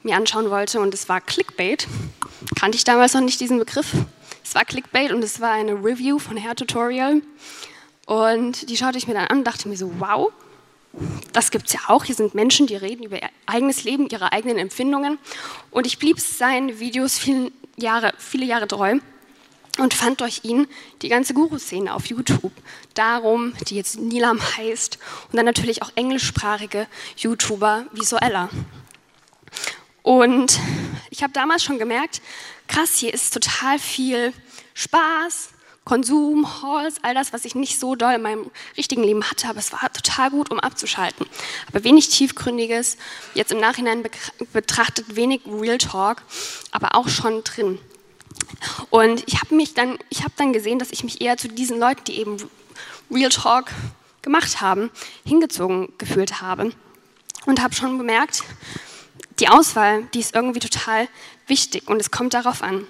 mir 0.04 0.16
anschauen 0.16 0.50
wollte 0.50 0.80
und 0.80 0.94
es 0.94 1.10
war 1.10 1.22
Clickbait. 1.22 1.88
Kannte 2.60 2.78
ich 2.78 2.84
damals 2.84 3.14
noch 3.14 3.22
nicht 3.22 3.40
diesen 3.40 3.60
Begriff. 3.60 3.94
Es 4.44 4.56
war 4.56 4.66
Clickbait 4.66 5.12
und 5.12 5.24
es 5.24 5.40
war 5.40 5.52
eine 5.52 5.74
Review 5.74 6.20
von 6.20 6.38
Hair 6.38 6.56
Tutorial. 6.56 7.22
Und 8.06 8.70
die 8.70 8.78
schaute 8.78 8.98
ich 8.98 9.08
mir 9.08 9.14
dann 9.14 9.28
an 9.28 9.40
und 9.40 9.44
dachte 9.46 9.68
mir 9.70 9.78
so, 9.78 9.92
wow, 10.00 10.32
das 11.32 11.52
gibt 11.52 11.68
es 11.68 11.74
ja 11.74 11.80
auch. 11.88 12.04
Hier 12.04 12.16
sind 12.16 12.36
Menschen, 12.36 12.68
die 12.68 12.76
reden 12.76 13.04
über 13.04 13.22
ihr 13.22 13.30
eigenes 13.46 13.84
Leben, 13.84 14.08
ihre 14.10 14.32
eigenen 14.32 14.58
Empfindungen. 14.58 15.18
Und 15.72 15.88
ich 15.88 15.98
blieb 15.98 16.20
seinen 16.20 16.80
Videos 16.80 17.18
viele 17.18 17.52
Jahre, 17.78 18.14
viele 18.18 18.46
Jahre 18.46 18.68
treu 18.68 19.00
und 19.80 19.94
fand 19.94 20.22
durch 20.22 20.42
ihn 20.44 20.68
die 21.02 21.10
ganze 21.10 21.34
Guru-Szene 21.34 21.94
auf 21.94 22.06
YouTube. 22.06 22.52
Darum, 22.94 23.54
die 23.68 23.76
jetzt 23.76 23.98
Nilam 23.98 24.40
heißt. 24.58 25.00
Und 25.32 25.38
dann 25.38 25.46
natürlich 25.46 25.82
auch 25.82 25.92
englischsprachige 25.96 26.88
YouTuber 27.18 27.86
wie 27.92 28.06
Soella. 28.06 28.50
Und 30.04 30.60
ich 31.10 31.24
habe 31.24 31.34
damals 31.34 31.64
schon 31.64 31.80
gemerkt, 31.80 32.22
krass, 32.68 32.98
hier 32.98 33.14
ist 33.14 33.34
total 33.34 33.80
viel 33.80 34.34
Spaß, 34.74 35.50
Konsum, 35.86 36.62
Halls, 36.62 36.96
all 37.02 37.14
das, 37.14 37.34
was 37.34 37.44
ich 37.44 37.56
nicht 37.56 37.80
so 37.80 37.96
doll 37.96 38.14
in 38.14 38.22
meinem 38.22 38.52
richtigen 38.78 39.04
Leben 39.04 39.30
hatte, 39.30 39.50
aber 39.50 39.60
es 39.60 39.74
war 39.74 39.92
total 39.92 40.30
gut, 40.30 40.50
um 40.50 40.60
abzuschalten. 40.60 41.26
Aber 41.68 41.84
wenig 41.84 42.10
tiefgründiges, 42.10 42.98
jetzt 43.34 43.52
im 43.52 43.60
Nachhinein 43.60 44.04
betrachtet 44.54 45.16
wenig 45.16 45.42
Real 45.46 45.78
Talk, 45.78 46.22
aber 46.72 46.96
auch 46.96 47.10
schon 47.10 47.44
drin. 47.44 47.80
Und 48.90 49.24
ich 49.28 49.42
habe 49.42 49.56
mich 49.56 49.74
dann, 49.74 49.98
ich 50.10 50.24
habe 50.24 50.34
dann 50.38 50.54
gesehen, 50.54 50.80
dass 50.80 50.92
ich 50.92 51.04
mich 51.04 51.22
eher 51.22 51.38
zu 51.38 51.50
diesen 51.50 51.80
Leuten, 51.80 52.04
die 52.06 52.18
eben 52.20 52.38
Real 53.12 53.30
Talk 53.30 53.66
gemacht 54.22 54.62
haben, 54.62 54.90
hingezogen 55.26 55.90
gefühlt 55.98 56.42
habe 56.42 56.72
und 57.46 57.62
habe 57.62 57.74
schon 57.74 57.98
bemerkt, 57.98 58.44
die 59.40 59.50
Auswahl, 59.50 60.04
die 60.14 60.20
ist 60.20 60.36
irgendwie 60.36 60.60
total 60.60 61.08
wichtig 61.48 61.88
und 61.88 62.00
es 62.00 62.12
kommt 62.12 62.34
darauf 62.34 62.62
an, 62.62 62.88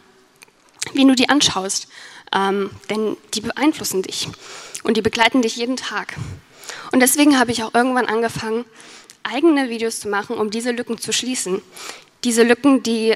wie 0.94 1.06
du 1.06 1.16
die 1.16 1.30
anschaust, 1.30 1.88
ähm, 2.34 2.72
denn 2.90 3.18
die 3.34 3.42
beeinflussen 3.42 4.02
dich 4.02 4.28
und 4.84 4.98
die 4.98 5.02
begleiten 5.02 5.42
dich 5.42 5.56
jeden 5.56 5.78
Tag. 5.78 6.16
Und 6.92 7.00
deswegen 7.00 7.40
habe 7.40 7.52
ich 7.52 7.64
auch 7.64 7.74
irgendwann 7.74 8.08
angefangen, 8.08 8.66
eigene 9.24 9.70
Videos 9.70 10.00
zu 10.00 10.10
machen, 10.10 10.38
um 10.38 10.50
diese 10.50 10.72
Lücken 10.72 10.98
zu 10.98 11.14
schließen. 11.14 11.62
Diese 12.24 12.44
Lücken, 12.44 12.84
die 12.84 13.16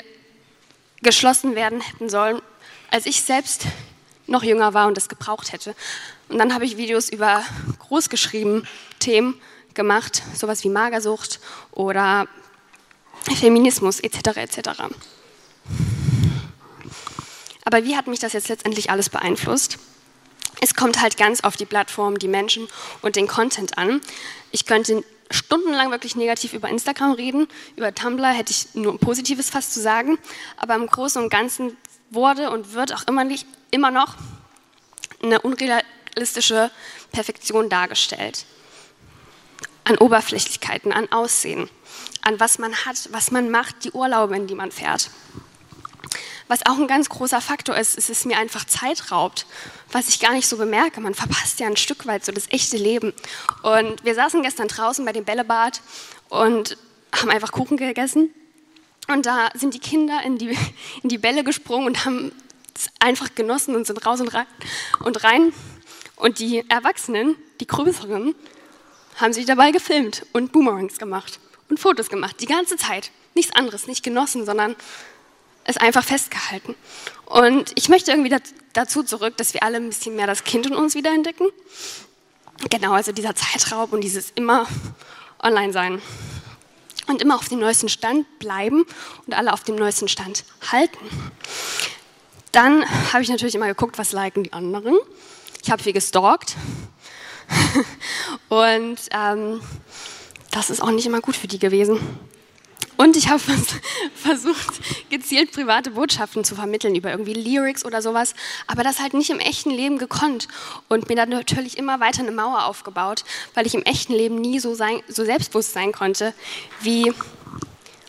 geschlossen 1.01 1.55
werden 1.55 1.81
hätten 1.81 2.09
sollen, 2.09 2.41
als 2.89 3.05
ich 3.05 3.21
selbst 3.21 3.65
noch 4.25 4.43
jünger 4.43 4.73
war 4.73 4.87
und 4.87 4.97
es 4.97 5.09
gebraucht 5.09 5.51
hätte. 5.51 5.75
Und 6.29 6.37
dann 6.37 6.53
habe 6.53 6.65
ich 6.65 6.77
Videos 6.77 7.09
über 7.09 7.43
großgeschrieben 7.79 8.67
Themen 8.99 9.39
gemacht, 9.73 10.23
sowas 10.35 10.63
wie 10.63 10.69
Magersucht 10.69 11.39
oder 11.71 12.27
Feminismus 13.35 13.99
etc. 13.99 14.37
etc. 14.37 14.69
Aber 17.65 17.83
wie 17.83 17.97
hat 17.97 18.07
mich 18.07 18.19
das 18.19 18.33
jetzt 18.33 18.47
letztendlich 18.47 18.89
alles 18.89 19.09
beeinflusst? 19.09 19.77
Es 20.61 20.73
kommt 20.73 21.01
halt 21.01 21.17
ganz 21.17 21.41
auf 21.41 21.55
die 21.55 21.65
Plattform, 21.65 22.17
die 22.17 22.27
Menschen 22.27 22.67
und 23.01 23.15
den 23.15 23.27
Content 23.27 23.77
an. 23.77 24.01
Ich 24.51 24.65
könnte 24.65 25.03
stundenlang 25.29 25.91
wirklich 25.91 26.15
negativ 26.15 26.53
über 26.53 26.69
Instagram 26.69 27.11
reden, 27.11 27.47
über 27.75 27.93
Tumblr 27.93 28.29
hätte 28.29 28.51
ich 28.51 28.73
nur 28.73 28.97
Positives 28.97 29.49
fast 29.49 29.73
zu 29.73 29.81
sagen, 29.81 30.17
aber 30.55 30.75
im 30.75 30.87
Großen 30.87 31.21
und 31.21 31.29
Ganzen 31.29 31.75
wurde 32.09 32.49
und 32.49 32.73
wird 32.73 32.93
auch 32.93 33.05
immer, 33.07 33.23
nicht, 33.23 33.45
immer 33.71 33.91
noch 33.91 34.15
eine 35.21 35.41
unrealistische 35.41 36.71
Perfektion 37.11 37.69
dargestellt. 37.69 38.45
An 39.83 39.97
Oberflächlichkeiten, 39.97 40.91
an 40.91 41.11
Aussehen, 41.11 41.69
an 42.27 42.41
was 42.41 42.59
man 42.59 42.75
hat, 42.85 43.07
was 43.11 43.31
man 43.31 43.49
macht, 43.49 43.85
die 43.85 43.91
Urlaube, 43.91 44.35
in 44.35 44.47
die 44.47 44.55
man 44.55 44.69
fährt. 44.69 45.09
Was 46.49 46.65
auch 46.65 46.77
ein 46.77 46.87
ganz 46.87 47.07
großer 47.07 47.39
Faktor 47.39 47.77
ist, 47.77 47.97
ist 47.97 48.09
es 48.09 48.25
mir 48.25 48.37
einfach 48.37 48.65
Zeit 48.65 49.11
raubt, 49.11 49.45
was 49.93 50.09
ich 50.09 50.19
gar 50.19 50.33
nicht 50.33 50.47
so 50.47 50.57
bemerke. 50.57 50.99
Man 50.99 51.13
verpasst 51.13 51.61
ja 51.61 51.67
ein 51.67 51.77
Stück 51.77 52.05
weit 52.05 52.25
so 52.25 52.33
das 52.33 52.49
echte 52.49 52.75
Leben. 52.75 53.13
Und 53.63 54.03
wir 54.03 54.13
saßen 54.13 54.43
gestern 54.43 54.67
draußen 54.67 55.05
bei 55.05 55.13
dem 55.13 55.23
Bällebad 55.23 55.81
und 56.27 56.77
haben 57.13 57.29
einfach 57.29 57.53
Kuchen 57.53 57.77
gegessen. 57.77 58.33
Und 59.07 59.25
da 59.25 59.49
sind 59.53 59.73
die 59.73 59.79
Kinder 59.79 60.21
in 60.23 60.37
die, 60.37 60.49
in 61.03 61.09
die 61.09 61.17
Bälle 61.17 61.45
gesprungen 61.45 61.87
und 61.87 62.03
haben 62.03 62.33
es 62.75 62.89
einfach 62.99 63.35
genossen 63.35 63.73
und 63.73 63.87
sind 63.87 64.05
raus 64.05 64.19
und 64.19 64.33
rein. 64.33 64.47
Und, 64.99 65.23
rein. 65.23 65.53
und 66.17 66.39
die 66.39 66.69
Erwachsenen, 66.69 67.37
die 67.61 67.67
Größeren, 67.67 68.35
haben 69.15 69.31
sich 69.31 69.45
dabei 69.45 69.71
gefilmt 69.71 70.25
und 70.33 70.51
Boomerangs 70.51 70.97
gemacht 70.97 71.39
und 71.69 71.79
Fotos 71.79 72.09
gemacht, 72.09 72.37
die 72.39 72.45
ganze 72.45 72.77
Zeit. 72.77 73.11
Nichts 73.33 73.55
anderes, 73.55 73.87
nicht 73.87 74.03
genossen, 74.03 74.45
sondern 74.45 74.75
es 75.63 75.77
einfach 75.77 76.03
festgehalten. 76.03 76.75
Und 77.25 77.71
ich 77.75 77.89
möchte 77.89 78.11
irgendwie 78.11 78.35
dazu 78.73 79.03
zurück, 79.03 79.35
dass 79.37 79.53
wir 79.53 79.63
alle 79.63 79.77
ein 79.77 79.89
bisschen 79.89 80.15
mehr 80.15 80.27
das 80.27 80.43
Kind 80.43 80.65
in 80.65 80.75
uns 80.75 80.95
wieder 80.95 81.13
entdecken. 81.13 81.47
Genau, 82.69 82.93
also 82.93 83.11
dieser 83.11 83.35
Zeitraub 83.35 83.93
und 83.93 84.01
dieses 84.01 84.31
immer 84.31 84.67
online 85.39 85.73
sein. 85.73 86.01
Und 87.07 87.21
immer 87.21 87.35
auf 87.35 87.47
dem 87.47 87.59
neuesten 87.59 87.89
Stand 87.89 88.25
bleiben 88.39 88.85
und 89.25 89.33
alle 89.33 89.53
auf 89.53 89.63
dem 89.63 89.75
neuesten 89.75 90.07
Stand 90.07 90.43
halten. 90.71 90.97
Dann 92.51 92.83
habe 93.13 93.23
ich 93.23 93.29
natürlich 93.29 93.55
immer 93.55 93.67
geguckt, 93.67 93.97
was 93.97 94.11
liken 94.11 94.43
die 94.43 94.53
anderen. 94.53 94.97
Ich 95.63 95.71
habe 95.71 95.83
viel 95.83 95.93
gestalkt. 95.93 96.55
und 98.49 98.97
ähm, 99.11 99.61
das 100.57 100.71
ist 100.71 100.81
auch 100.81 100.89
nicht 100.89 101.05
immer 101.05 101.21
gut 101.21 101.35
für 101.35 101.47
die 101.47 101.59
gewesen. 101.59 101.99
Und 102.97 103.15
ich 103.15 103.29
habe 103.29 103.39
versucht, 104.15 104.81
gezielt 105.11 105.51
private 105.51 105.91
Botschaften 105.91 106.43
zu 106.43 106.55
vermitteln 106.55 106.95
über 106.95 107.11
irgendwie 107.11 107.35
Lyrics 107.35 107.85
oder 107.85 108.01
sowas, 108.01 108.33
aber 108.65 108.81
das 108.81 108.99
halt 108.99 109.13
nicht 109.13 109.29
im 109.29 109.39
echten 109.39 109.69
Leben 109.69 109.99
gekonnt 109.99 110.47
und 110.87 111.09
mir 111.09 111.15
dann 111.15 111.29
natürlich 111.29 111.77
immer 111.77 111.99
weiter 111.99 112.21
eine 112.21 112.31
Mauer 112.31 112.65
aufgebaut, 112.65 113.23
weil 113.53 113.67
ich 113.67 113.75
im 113.75 113.83
echten 113.83 114.13
Leben 114.13 114.41
nie 114.41 114.59
so, 114.59 114.73
sein, 114.73 115.03
so 115.07 115.23
selbstbewusst 115.23 115.73
sein 115.73 115.91
konnte 115.91 116.33
wie 116.81 117.13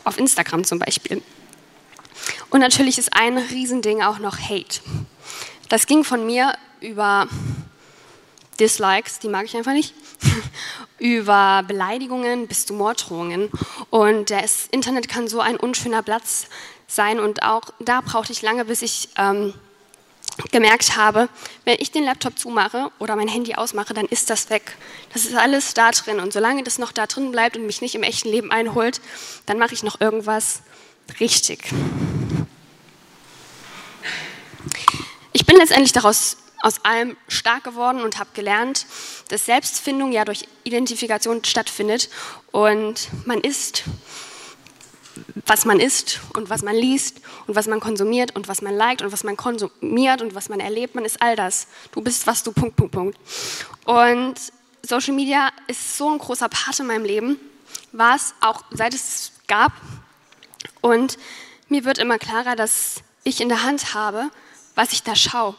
auf 0.04 0.18
Instagram 0.18 0.64
zum 0.64 0.78
Beispiel. 0.78 1.20
Und 2.48 2.60
natürlich 2.60 2.96
ist 2.96 3.14
ein 3.14 3.36
Riesending 3.36 4.00
auch 4.00 4.20
noch 4.20 4.38
Hate. 4.38 4.80
Das 5.68 5.86
ging 5.86 6.02
von 6.02 6.24
mir 6.24 6.54
über 6.80 7.28
Dislikes, 8.58 9.18
die 9.18 9.28
mag 9.28 9.44
ich 9.44 9.54
einfach 9.54 9.74
nicht, 9.74 9.92
über 10.98 11.64
Beleidigungen 11.66 12.46
bis 12.46 12.66
zu 12.66 12.74
Morddrohungen. 12.74 13.50
Und 13.90 14.30
das 14.30 14.66
Internet 14.70 15.08
kann 15.08 15.28
so 15.28 15.40
ein 15.40 15.56
unschöner 15.56 16.02
Platz 16.02 16.46
sein. 16.86 17.20
Und 17.20 17.42
auch 17.42 17.62
da 17.78 18.00
brauchte 18.00 18.32
ich 18.32 18.42
lange, 18.42 18.64
bis 18.64 18.82
ich 18.82 19.08
ähm, 19.16 19.54
gemerkt 20.50 20.96
habe, 20.96 21.28
wenn 21.64 21.76
ich 21.78 21.90
den 21.90 22.04
Laptop 22.04 22.38
zumache 22.38 22.90
oder 22.98 23.16
mein 23.16 23.28
Handy 23.28 23.54
ausmache, 23.54 23.94
dann 23.94 24.06
ist 24.06 24.30
das 24.30 24.50
weg. 24.50 24.76
Das 25.12 25.24
ist 25.24 25.34
alles 25.34 25.74
da 25.74 25.90
drin. 25.90 26.20
Und 26.20 26.32
solange 26.32 26.62
das 26.62 26.78
noch 26.78 26.92
da 26.92 27.06
drin 27.06 27.32
bleibt 27.32 27.56
und 27.56 27.66
mich 27.66 27.80
nicht 27.80 27.94
im 27.94 28.02
echten 28.02 28.28
Leben 28.28 28.50
einholt, 28.50 29.00
dann 29.46 29.58
mache 29.58 29.74
ich 29.74 29.82
noch 29.82 30.00
irgendwas 30.00 30.62
richtig. 31.20 31.70
Ich 35.32 35.46
bin 35.46 35.56
letztendlich 35.56 35.92
daraus 35.92 36.36
aus 36.60 36.84
allem 36.84 37.16
stark 37.28 37.64
geworden 37.64 38.02
und 38.02 38.18
habe 38.18 38.30
gelernt, 38.34 38.86
dass 39.28 39.46
Selbstfindung 39.46 40.12
ja 40.12 40.24
durch 40.24 40.46
Identifikation 40.64 41.44
stattfindet 41.44 42.08
und 42.50 43.08
man 43.24 43.40
ist, 43.40 43.84
was 45.46 45.64
man 45.64 45.80
ist 45.80 46.20
und 46.34 46.50
was 46.50 46.62
man 46.62 46.74
liest 46.74 47.20
und 47.46 47.54
was 47.54 47.66
man 47.66 47.80
konsumiert 47.80 48.34
und 48.34 48.48
was 48.48 48.62
man 48.62 48.74
liked 48.74 49.02
und 49.02 49.12
was 49.12 49.24
man 49.24 49.36
konsumiert 49.36 50.20
und 50.20 50.34
was 50.34 50.48
man 50.48 50.60
erlebt, 50.60 50.94
man 50.94 51.04
ist 51.04 51.22
all 51.22 51.36
das. 51.36 51.68
Du 51.92 52.00
bist, 52.00 52.26
was 52.26 52.42
du, 52.42 52.52
Punkt, 52.52 52.76
Punkt, 52.76 52.92
Punkt. 52.92 53.18
Und 53.84 54.34
Social 54.82 55.14
Media 55.14 55.50
ist 55.66 55.96
so 55.96 56.10
ein 56.10 56.18
großer 56.18 56.48
Part 56.48 56.80
in 56.80 56.86
meinem 56.86 57.04
Leben, 57.04 57.38
war 57.92 58.16
es 58.16 58.34
auch 58.40 58.64
seit 58.70 58.94
es 58.94 59.32
gab. 59.46 59.72
Und 60.80 61.18
mir 61.68 61.84
wird 61.84 61.98
immer 61.98 62.18
klarer, 62.18 62.56
dass 62.56 63.02
ich 63.24 63.40
in 63.40 63.48
der 63.48 63.62
Hand 63.62 63.94
habe, 63.94 64.30
was 64.74 64.92
ich 64.92 65.02
da 65.02 65.14
schaue 65.16 65.54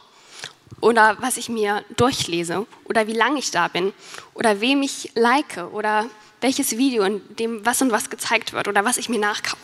oder 0.81 1.17
was 1.19 1.37
ich 1.37 1.49
mir 1.49 1.83
durchlese 1.95 2.65
oder 2.85 3.07
wie 3.07 3.13
lange 3.13 3.39
ich 3.39 3.51
da 3.51 3.67
bin 3.67 3.93
oder 4.33 4.61
wem 4.61 4.81
ich 4.81 5.11
like 5.15 5.57
oder 5.71 6.09
welches 6.41 6.77
Video, 6.77 7.03
in 7.03 7.21
dem 7.35 7.65
was 7.65 7.81
und 7.81 7.91
was 7.91 8.09
gezeigt 8.09 8.53
wird 8.53 8.67
oder 8.67 8.85
was 8.85 8.97
ich 8.97 9.09
mir 9.09 9.19
nachkaufe. 9.19 9.57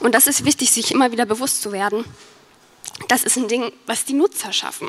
Und 0.00 0.14
das 0.14 0.26
ist 0.26 0.44
wichtig, 0.44 0.70
sich 0.70 0.90
immer 0.90 1.12
wieder 1.12 1.26
bewusst 1.26 1.62
zu 1.62 1.72
werden. 1.72 2.04
Das 3.08 3.22
ist 3.22 3.36
ein 3.36 3.48
Ding, 3.48 3.72
was 3.86 4.04
die 4.04 4.14
Nutzer 4.14 4.52
schaffen. 4.52 4.88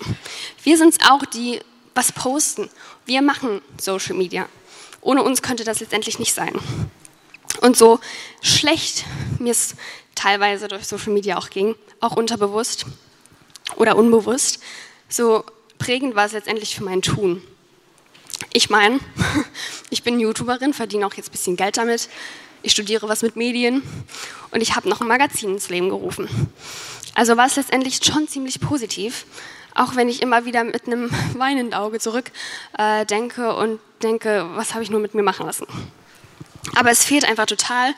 Wir 0.64 0.78
sind 0.78 0.96
es 0.96 1.10
auch, 1.10 1.26
die 1.26 1.60
was 1.94 2.12
posten. 2.12 2.70
Wir 3.06 3.22
machen 3.22 3.62
Social 3.80 4.16
Media. 4.16 4.48
Ohne 5.02 5.24
uns 5.24 5.42
könnte 5.42 5.64
das 5.64 5.80
letztendlich 5.80 6.20
nicht 6.20 6.34
sein. 6.34 6.54
Und 7.62 7.78
so 7.78 8.00
schlecht 8.42 9.06
mir 9.40 9.52
es 9.52 9.76
teilweise 10.16 10.68
durch 10.68 10.86
Social 10.88 11.14
Media 11.14 11.38
auch 11.38 11.50
ging, 11.50 11.76
auch 12.00 12.16
unterbewusst 12.16 12.86
oder 13.76 13.96
unbewusst, 13.96 14.60
so 15.14 15.44
prägend 15.78 16.16
war 16.16 16.26
es 16.26 16.32
letztendlich 16.32 16.76
für 16.76 16.84
mein 16.84 17.02
Tun. 17.02 17.42
Ich 18.54 18.70
meine, 18.70 19.00
ich 19.90 20.04
bin 20.04 20.20
YouTuberin, 20.20 20.74
verdiene 20.74 21.06
auch 21.06 21.14
jetzt 21.14 21.30
ein 21.30 21.32
bisschen 21.32 21.56
Geld 21.56 21.78
damit. 21.78 22.10
Ich 22.64 22.72
studiere 22.72 23.10
was 23.10 23.22
mit 23.22 23.36
Medien 23.36 23.82
und 24.52 24.62
ich 24.62 24.76
habe 24.76 24.88
noch 24.88 25.02
ein 25.02 25.08
Magazin 25.08 25.54
ins 25.54 25.70
Leben 25.70 25.90
gerufen. 25.90 26.30
Also 27.16 27.36
war 27.38 27.48
es 27.48 27.56
letztendlich 27.56 28.00
schon 28.04 28.28
ziemlich 28.28 28.62
positiv, 28.62 29.26
auch 29.74 29.96
wenn 29.96 30.10
ich 30.10 30.22
immer 30.22 30.46
wieder 30.46 30.64
mit 30.64 30.88
einem 30.88 31.10
weinenden 31.38 31.74
Auge 31.74 32.00
zurück 32.00 32.32
äh, 32.78 33.06
denke 33.06 33.56
und 33.56 33.80
denke, 34.04 34.48
was 34.56 34.74
habe 34.74 34.84
ich 34.84 34.90
nur 34.90 35.00
mit 35.00 35.14
mir 35.14 35.24
machen 35.24 35.46
lassen. 35.46 35.66
Aber 36.76 36.92
es 36.92 37.04
fehlt 37.04 37.26
einfach 37.26 37.48
total 37.48 37.94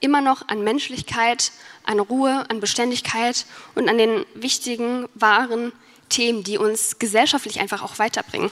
immer 0.00 0.20
noch 0.20 0.48
an 0.48 0.62
Menschlichkeit, 0.62 1.50
an 1.84 1.98
Ruhe, 1.98 2.44
an 2.48 2.60
Beständigkeit 2.60 3.46
und 3.74 3.88
an 3.88 3.96
den 3.96 4.26
wichtigen, 4.34 5.08
wahren 5.14 5.72
Themen, 6.08 6.44
die 6.44 6.58
uns 6.58 6.98
gesellschaftlich 6.98 7.60
einfach 7.60 7.82
auch 7.82 7.98
weiterbringen. 7.98 8.50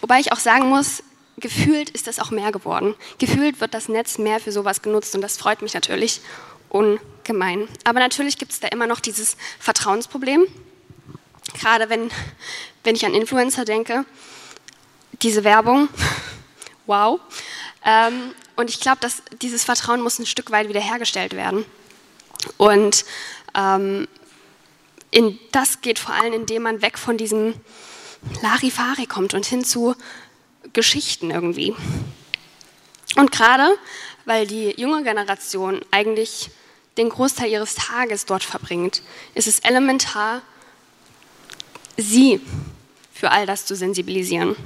Wobei 0.00 0.20
ich 0.20 0.32
auch 0.32 0.38
sagen 0.38 0.68
muss, 0.68 1.02
gefühlt 1.36 1.90
ist 1.90 2.06
das 2.06 2.18
auch 2.18 2.30
mehr 2.30 2.52
geworden. 2.52 2.94
Gefühlt 3.18 3.60
wird 3.60 3.74
das 3.74 3.88
Netz 3.88 4.18
mehr 4.18 4.40
für 4.40 4.52
sowas 4.52 4.82
genutzt 4.82 5.14
und 5.14 5.20
das 5.20 5.36
freut 5.36 5.62
mich 5.62 5.74
natürlich 5.74 6.20
ungemein. 6.68 7.68
Aber 7.84 8.00
natürlich 8.00 8.38
gibt 8.38 8.52
es 8.52 8.60
da 8.60 8.68
immer 8.68 8.86
noch 8.86 9.00
dieses 9.00 9.36
Vertrauensproblem. 9.58 10.46
Gerade 11.58 11.88
wenn, 11.88 12.10
wenn 12.82 12.94
ich 12.96 13.06
an 13.06 13.14
Influencer 13.14 13.64
denke, 13.64 14.04
diese 15.22 15.44
Werbung, 15.44 15.88
wow. 16.86 17.20
Ähm, 17.84 18.34
und 18.56 18.70
ich 18.70 18.80
glaube, 18.80 18.98
dass 19.00 19.22
dieses 19.42 19.64
Vertrauen 19.64 20.00
muss 20.00 20.18
ein 20.18 20.26
Stück 20.26 20.50
weit 20.50 20.68
wiederhergestellt 20.68 21.34
werden. 21.34 21.64
Und 22.56 23.04
ähm, 23.54 24.08
in, 25.14 25.38
das 25.52 25.80
geht 25.80 25.98
vor 25.98 26.14
allem, 26.14 26.32
indem 26.32 26.62
man 26.62 26.82
weg 26.82 26.98
von 26.98 27.16
diesem 27.16 27.54
Larifari 28.42 29.06
kommt 29.06 29.34
und 29.34 29.46
hin 29.46 29.64
zu 29.64 29.94
Geschichten 30.72 31.30
irgendwie. 31.30 31.74
Und 33.16 33.30
gerade 33.30 33.78
weil 34.24 34.46
die 34.46 34.74
junge 34.80 35.02
Generation 35.02 35.80
eigentlich 35.90 36.50
den 36.96 37.08
Großteil 37.08 37.50
ihres 37.50 37.74
Tages 37.74 38.24
dort 38.26 38.44
verbringt, 38.44 39.02
ist 39.34 39.48
es 39.48 39.60
elementar, 39.60 40.42
sie 41.96 42.40
für 43.12 43.30
all 43.30 43.46
das 43.46 43.66
zu 43.66 43.76
sensibilisieren. 43.76 44.56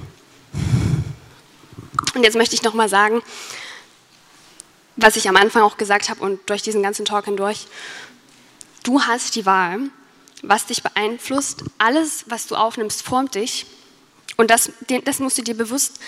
Und 2.15 2.23
jetzt 2.23 2.37
möchte 2.37 2.55
ich 2.55 2.63
noch 2.63 2.73
mal 2.73 2.89
sagen, 2.89 3.21
was 4.95 5.15
ich 5.15 5.29
am 5.29 5.35
Anfang 5.35 5.63
auch 5.63 5.77
gesagt 5.77 6.09
habe 6.09 6.21
und 6.21 6.49
durch 6.49 6.61
diesen 6.61 6.83
ganzen 6.83 7.05
Talk 7.05 7.25
hindurch, 7.25 7.67
du 8.83 9.01
hast 9.01 9.35
die 9.35 9.45
Wahl, 9.45 9.89
was 10.41 10.65
dich 10.65 10.83
beeinflusst. 10.83 11.63
Alles, 11.77 12.25
was 12.27 12.47
du 12.47 12.55
aufnimmst, 12.55 13.03
formt 13.03 13.35
dich. 13.35 13.65
Und 14.37 14.49
das, 14.51 14.71
das 15.03 15.19
musst 15.19 15.37
du 15.37 15.41
dir 15.41 15.55
bewusst 15.55 15.99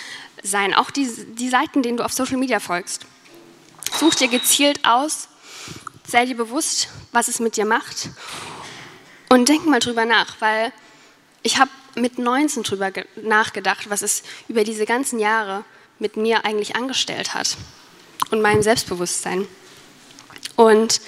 sein. 0.41 0.73
Auch 0.73 0.91
die, 0.91 1.09
die 1.35 1.50
Seiten, 1.50 1.83
denen 1.83 1.97
du 1.97 2.05
auf 2.05 2.13
Social 2.13 2.38
Media 2.38 2.59
folgst. 2.59 3.05
Such 4.00 4.15
dir 4.15 4.29
gezielt 4.29 4.85
aus, 4.85 5.27
sei 6.07 6.25
dir 6.25 6.38
bewusst, 6.38 6.88
was 7.11 7.27
es 7.27 7.39
mit 7.39 7.57
dir 7.57 7.65
macht. 7.65 8.09
Und 9.29 9.50
denk 9.50 9.65
mal 9.65 9.79
drüber 9.79 10.05
nach, 10.05 10.35
weil 10.39 10.71
ich 11.43 11.57
habe 11.57 11.71
mit 11.95 12.19
19 12.19 12.63
drüber 12.63 12.91
nachgedacht, 13.15 13.89
was 13.89 14.01
es 14.01 14.23
über 14.47 14.63
diese 14.63 14.85
ganzen 14.85 15.19
Jahre 15.19 15.65
mit 16.00 16.17
mir 16.17 16.45
eigentlich 16.45 16.75
angestellt 16.75 17.33
hat 17.33 17.57
und 18.29 18.41
meinem 18.41 18.61
Selbstbewusstsein. 18.61 19.47
Und 20.55 21.01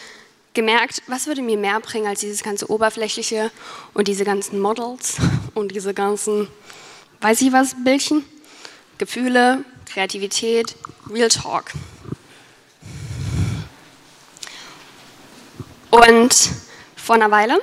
gemerkt, 0.53 1.01
was 1.07 1.27
würde 1.27 1.41
mir 1.41 1.57
mehr 1.57 1.79
bringen 1.79 2.07
als 2.07 2.19
dieses 2.19 2.43
ganze 2.43 2.69
Oberflächliche 2.69 3.51
und 3.93 4.07
diese 4.07 4.23
ganzen 4.23 4.59
Models 4.59 5.17
und 5.53 5.71
diese 5.71 5.93
ganzen, 5.93 6.47
weiß 7.21 7.41
ich 7.41 7.51
was, 7.51 7.75
Bildchen? 7.83 8.23
Gefühle, 8.97 9.65
Kreativität, 9.85 10.75
Real 11.09 11.29
Talk. 11.29 11.65
Und 15.89 16.35
vor 16.95 17.15
einer 17.15 17.31
Weile, 17.31 17.59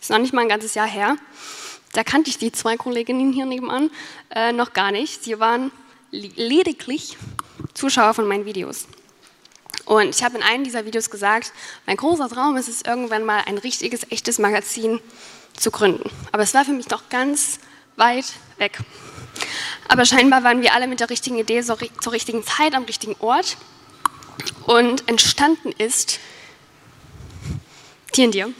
ist 0.00 0.10
noch 0.10 0.18
nicht 0.18 0.32
mal 0.32 0.42
ein 0.42 0.48
ganzes 0.48 0.74
Jahr 0.74 0.86
her, 0.86 1.16
da 1.92 2.04
kannte 2.04 2.28
ich 2.28 2.36
die 2.36 2.52
zwei 2.52 2.76
Kolleginnen 2.76 3.32
hier 3.32 3.46
nebenan 3.46 3.90
äh, 4.30 4.52
noch 4.52 4.74
gar 4.74 4.92
nicht. 4.92 5.24
Sie 5.24 5.40
waren 5.40 5.70
lediglich 6.10 7.16
Zuschauer 7.72 8.12
von 8.12 8.28
meinen 8.28 8.44
Videos. 8.44 8.86
Und 9.86 10.14
ich 10.14 10.22
habe 10.22 10.36
in 10.36 10.42
einem 10.42 10.64
dieser 10.64 10.84
Videos 10.84 11.10
gesagt, 11.10 11.52
mein 11.86 11.96
großer 11.96 12.28
Traum 12.28 12.56
ist 12.56 12.68
es, 12.68 12.82
irgendwann 12.82 13.24
mal 13.24 13.42
ein 13.46 13.56
richtiges, 13.56 14.02
echtes 14.10 14.38
Magazin 14.38 15.00
zu 15.54 15.70
gründen. 15.70 16.10
Aber 16.32 16.42
es 16.42 16.52
war 16.54 16.64
für 16.64 16.72
mich 16.72 16.86
doch 16.86 17.08
ganz 17.08 17.60
weit 17.94 18.26
weg. 18.58 18.78
Aber 19.88 20.04
scheinbar 20.04 20.42
waren 20.42 20.60
wir 20.60 20.74
alle 20.74 20.88
mit 20.88 21.00
der 21.00 21.08
richtigen 21.08 21.38
Idee 21.38 21.62
zur 21.62 22.12
richtigen 22.12 22.44
Zeit 22.44 22.74
am 22.74 22.84
richtigen 22.84 23.14
Ort. 23.20 23.56
Und 24.66 25.08
entstanden 25.08 25.72
ist 25.78 26.18
Tier 28.12 28.52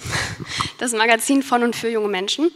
das 0.78 0.92
Magazin 0.92 1.42
von 1.42 1.62
und 1.62 1.74
für 1.74 1.88
junge 1.88 2.08
Menschen. 2.08 2.52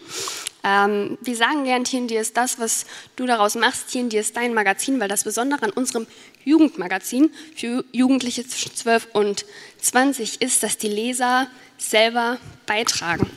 Ähm, 0.62 1.16
wir 1.20 1.36
sagen 1.36 1.64
gern, 1.64 1.84
Tier 1.84 2.20
ist 2.20 2.36
das, 2.36 2.58
was 2.58 2.86
du 3.16 3.26
daraus 3.26 3.54
machst. 3.54 3.88
Tier 3.88 4.12
ist 4.12 4.36
dein 4.36 4.54
Magazin, 4.54 5.00
weil 5.00 5.08
das 5.08 5.24
Besondere 5.24 5.62
an 5.62 5.70
unserem 5.70 6.06
Jugendmagazin 6.44 7.30
für 7.56 7.84
Jugendliche 7.92 8.46
zwischen 8.46 8.74
12 8.74 9.08
und 9.12 9.44
20 9.80 10.42
ist, 10.42 10.62
dass 10.62 10.78
die 10.78 10.88
Leser 10.88 11.48
selber 11.78 12.38
beitragen. 12.66 13.30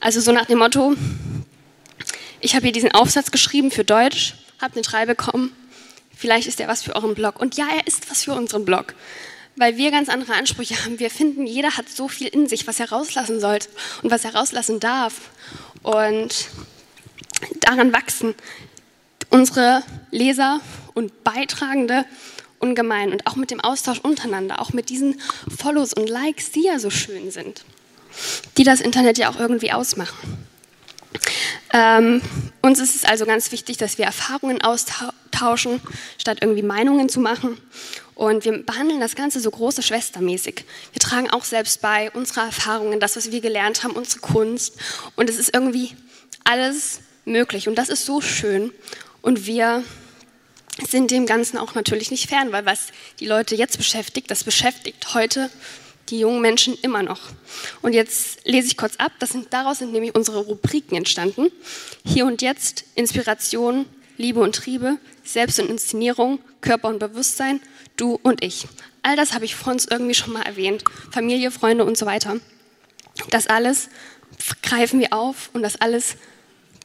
Also 0.00 0.20
so 0.20 0.32
nach 0.32 0.46
dem 0.46 0.58
Motto, 0.58 0.94
ich 2.40 2.54
habe 2.54 2.64
hier 2.64 2.72
diesen 2.72 2.92
Aufsatz 2.92 3.30
geschrieben 3.30 3.70
für 3.70 3.84
Deutsch, 3.84 4.34
habe 4.60 4.74
eine 4.74 4.82
3 4.82 5.06
bekommen, 5.06 5.54
vielleicht 6.16 6.48
ist 6.48 6.60
er 6.60 6.68
was 6.68 6.82
für 6.82 6.94
euren 6.94 7.14
Blog. 7.14 7.40
Und 7.40 7.56
ja, 7.56 7.66
er 7.74 7.86
ist 7.86 8.10
was 8.10 8.24
für 8.24 8.32
unseren 8.32 8.64
Blog, 8.64 8.94
weil 9.56 9.76
wir 9.76 9.90
ganz 9.90 10.08
andere 10.08 10.34
Ansprüche 10.34 10.82
haben. 10.84 10.98
Wir 10.98 11.10
finden, 11.10 11.46
jeder 11.46 11.76
hat 11.76 11.88
so 11.88 12.08
viel 12.08 12.28
in 12.28 12.46
sich, 12.46 12.66
was 12.66 12.80
er 12.80 12.90
rauslassen 12.90 13.40
sollte 13.40 13.68
und 14.02 14.10
was 14.10 14.24
er 14.24 14.34
rauslassen 14.34 14.80
darf. 14.80 15.14
Und 15.82 16.48
daran 17.60 17.92
wachsen 17.92 18.34
unsere 19.30 19.82
Leser 20.10 20.60
und 20.94 21.24
Beitragende 21.24 22.04
ungemein 22.58 23.12
und 23.12 23.26
auch 23.26 23.36
mit 23.36 23.50
dem 23.50 23.60
Austausch 23.60 24.00
untereinander, 24.00 24.60
auch 24.60 24.72
mit 24.72 24.90
diesen 24.90 25.20
Follows 25.56 25.94
und 25.94 26.08
Likes, 26.08 26.52
die 26.52 26.64
ja 26.64 26.78
so 26.78 26.90
schön 26.90 27.30
sind, 27.30 27.64
die 28.56 28.64
das 28.64 28.80
Internet 28.80 29.18
ja 29.18 29.30
auch 29.30 29.38
irgendwie 29.38 29.72
ausmachen. 29.72 30.46
Ähm, 31.72 32.20
uns 32.62 32.78
ist 32.78 32.94
es 32.94 33.04
also 33.04 33.26
ganz 33.26 33.52
wichtig, 33.52 33.76
dass 33.76 33.98
wir 33.98 34.04
Erfahrungen 34.04 34.60
austauschen, 34.60 35.80
statt 36.18 36.38
irgendwie 36.40 36.62
Meinungen 36.62 37.08
zu 37.08 37.20
machen. 37.20 37.58
Und 38.14 38.44
wir 38.44 38.62
behandeln 38.64 39.00
das 39.00 39.14
Ganze 39.14 39.40
so 39.40 39.50
große 39.50 39.82
Schwestermäßig. 39.82 40.64
Wir 40.92 41.00
tragen 41.00 41.30
auch 41.30 41.44
selbst 41.44 41.80
bei 41.80 42.10
unsere 42.10 42.40
Erfahrungen, 42.40 43.00
das, 43.00 43.16
was 43.16 43.32
wir 43.32 43.40
gelernt 43.40 43.82
haben, 43.82 43.94
unsere 43.94 44.20
Kunst. 44.20 44.74
Und 45.16 45.30
es 45.30 45.38
ist 45.38 45.54
irgendwie 45.54 45.96
alles 46.44 47.00
möglich. 47.24 47.68
Und 47.68 47.76
das 47.76 47.88
ist 47.88 48.04
so 48.04 48.20
schön. 48.20 48.72
Und 49.22 49.46
wir 49.46 49.82
sind 50.86 51.10
dem 51.10 51.26
Ganzen 51.26 51.58
auch 51.58 51.74
natürlich 51.74 52.10
nicht 52.10 52.28
fern, 52.28 52.52
weil 52.52 52.66
was 52.66 52.88
die 53.20 53.26
Leute 53.26 53.54
jetzt 53.54 53.78
beschäftigt, 53.78 54.30
das 54.30 54.44
beschäftigt 54.44 55.14
heute 55.14 55.50
die 56.10 56.20
jungen 56.20 56.40
Menschen 56.40 56.76
immer 56.82 57.02
noch. 57.02 57.20
Und 57.82 57.92
jetzt 57.92 58.44
lese 58.44 58.68
ich 58.68 58.76
kurz 58.76 58.96
ab, 58.96 59.12
das 59.18 59.30
sind, 59.30 59.52
daraus 59.52 59.78
sind 59.78 59.92
nämlich 59.92 60.14
unsere 60.14 60.40
Rubriken 60.40 60.96
entstanden. 60.96 61.50
Hier 62.04 62.26
und 62.26 62.42
jetzt, 62.42 62.84
Inspiration, 62.94 63.86
Liebe 64.16 64.40
und 64.40 64.54
Triebe, 64.54 64.98
Selbst- 65.24 65.60
und 65.60 65.70
Inszenierung, 65.70 66.40
Körper 66.60 66.88
und 66.88 66.98
Bewusstsein, 66.98 67.60
du 67.96 68.18
und 68.22 68.44
ich. 68.44 68.66
All 69.02 69.16
das 69.16 69.32
habe 69.32 69.44
ich 69.44 69.54
vor 69.54 69.72
uns 69.72 69.86
irgendwie 69.86 70.14
schon 70.14 70.32
mal 70.32 70.42
erwähnt. 70.42 70.84
Familie, 71.10 71.50
Freunde 71.50 71.84
und 71.84 71.96
so 71.96 72.06
weiter. 72.06 72.36
Das 73.30 73.46
alles 73.46 73.88
greifen 74.62 75.00
wir 75.00 75.12
auf 75.12 75.50
und 75.52 75.62
das 75.62 75.80
alles 75.80 76.16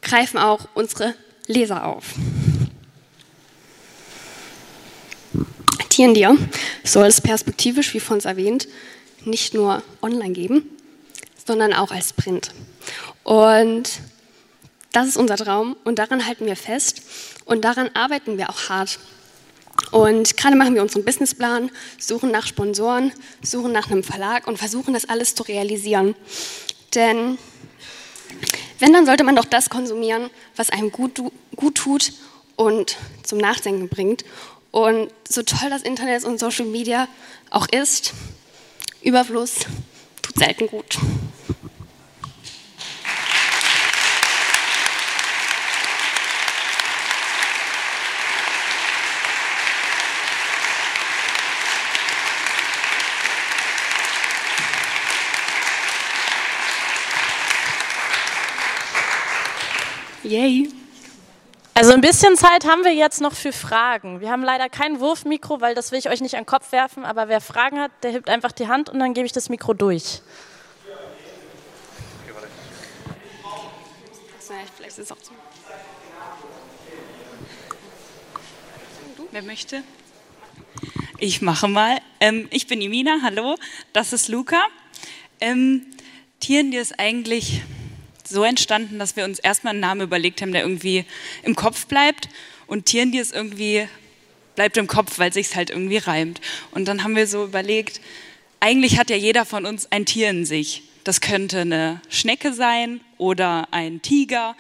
greifen 0.02 0.38
auch 0.38 0.68
unsere 0.76 1.16
Leser 1.48 1.86
auf. 1.86 2.14
TNDR 5.90 6.36
soll 6.84 7.06
es 7.06 7.22
perspektivisch, 7.22 7.94
wie 7.94 8.00
von 8.00 8.16
uns 8.16 8.26
erwähnt, 8.26 8.68
nicht 9.26 9.54
nur 9.54 9.84
online 10.02 10.34
geben, 10.34 10.70
sondern 11.46 11.74
auch 11.74 11.92
als 11.92 12.14
Print. 12.14 12.52
Und 13.24 14.00
das 14.92 15.08
ist 15.08 15.18
unser 15.18 15.36
Traum 15.36 15.76
und 15.84 16.00
daran 16.00 16.26
halten 16.26 16.46
wir 16.46 16.56
fest 16.56 17.02
und 17.46 17.66
daran 17.66 17.90
arbeiten 17.94 18.38
wir 18.38 18.50
auch 18.50 18.70
hart. 18.70 19.00
Und 19.92 20.38
gerade 20.38 20.56
machen 20.56 20.74
wir 20.74 20.82
unseren 20.82 21.04
Businessplan, 21.04 21.70
suchen 22.00 22.32
nach 22.32 22.48
Sponsoren, 22.48 23.12
suchen 23.42 23.72
nach 23.72 23.92
einem 23.92 24.04
Verlag 24.04 24.48
und 24.48 24.58
versuchen 24.58 24.94
das 24.94 25.08
alles 25.08 25.36
zu 25.36 25.44
realisieren. 25.44 26.16
Denn 26.94 27.38
wenn, 28.80 28.94
dann 28.94 29.06
sollte 29.06 29.24
man 29.24 29.36
doch 29.36 29.46
das 29.46 29.70
konsumieren, 29.70 30.30
was 30.56 30.70
einem 30.70 30.92
gut, 30.92 31.22
gut 31.56 31.76
tut 31.76 32.14
und 32.56 32.98
zum 33.24 33.38
Nachdenken 33.38 33.90
bringt. 33.90 34.26
Und 34.72 35.10
so 35.28 35.42
toll 35.44 35.70
das 35.70 35.84
Internet 35.84 36.26
und 36.26 36.40
Social 36.40 36.66
Media 36.66 37.08
auch 37.50 37.68
ist, 37.68 38.14
Überfluss 39.06 39.60
tut 40.24 40.36
selten 40.36 40.66
gut. 40.66 40.98
Yay. 60.24 60.68
Also 61.78 61.92
ein 61.92 62.00
bisschen 62.00 62.38
Zeit 62.38 62.66
haben 62.66 62.86
wir 62.86 62.94
jetzt 62.94 63.20
noch 63.20 63.34
für 63.34 63.52
Fragen. 63.52 64.22
Wir 64.22 64.32
haben 64.32 64.44
leider 64.44 64.70
kein 64.70 65.02
Wurfmikro, 65.02 65.60
weil 65.60 65.76
das 65.76 65.92
will 65.92 66.00
ich 66.00 66.10
euch 66.10 66.22
nicht 66.22 66.36
an 66.36 66.44
den 66.44 66.46
Kopf 66.46 66.72
werfen, 66.72 67.04
aber 67.04 67.28
wer 67.28 67.42
Fragen 67.42 67.82
hat, 67.82 67.92
der 68.02 68.12
hebt 68.12 68.30
einfach 68.30 68.54
die 68.54 68.70
Hand 68.70 68.90
und 68.90 68.98
dann 69.00 69.14
gebe 69.14 69.26
ich 69.26 69.34
das 69.34 69.50
Mikro 69.50 69.74
durch. 69.74 70.22
Wer 79.32 79.42
möchte? 79.42 79.84
Ich 81.18 81.42
mache 81.42 81.68
mal. 81.68 81.98
Ähm, 82.22 82.48
ich 82.52 82.68
bin 82.68 82.80
Imina, 82.80 83.20
hallo. 83.22 83.58
Das 83.92 84.14
ist 84.14 84.30
Luca. 84.30 84.64
Ähm, 85.42 85.86
Tieren, 86.40 86.72
die 86.72 86.78
ist 86.78 86.98
eigentlich 86.98 87.64
so 88.28 88.44
entstanden, 88.44 89.00
dass 89.00 89.16
wir 89.16 89.26
uns 89.26 89.40
erstmal 89.40 89.72
einen 89.72 89.80
Namen 89.80 90.02
überlegt 90.02 90.42
haben, 90.42 90.52
der 90.52 90.62
irgendwie 90.62 91.06
im 91.44 91.56
Kopf 91.56 91.86
bleibt 91.88 92.30
und 92.68 92.86
Tieren, 92.86 93.12
die 93.12 93.20
es 93.20 93.32
irgendwie 93.32 93.88
bleibt 94.56 94.78
im 94.78 94.88
Kopf, 94.88 95.20
weil 95.20 95.34
sich 95.34 95.56
halt 95.56 95.70
irgendwie 95.70 95.98
reimt. 95.98 96.42
Und 96.72 96.88
dann 96.88 97.04
haben 97.04 97.16
wir 97.16 97.28
so 97.28 97.44
überlegt, 97.44 98.02
eigentlich 98.60 98.98
hat 98.98 99.10
ja 99.10 99.16
jeder 99.16 99.46
von 99.46 99.66
uns 99.66 99.92
ein 99.92 100.06
Tier 100.06 100.30
in 100.30 100.46
sich. 100.46 100.84
Das 101.04 101.22
könnte 101.22 101.62
eine 101.62 102.02
Schnecke 102.10 102.54
sein 102.54 103.02
oder 103.18 103.68
ein 103.72 104.02
Tiger 104.02 104.56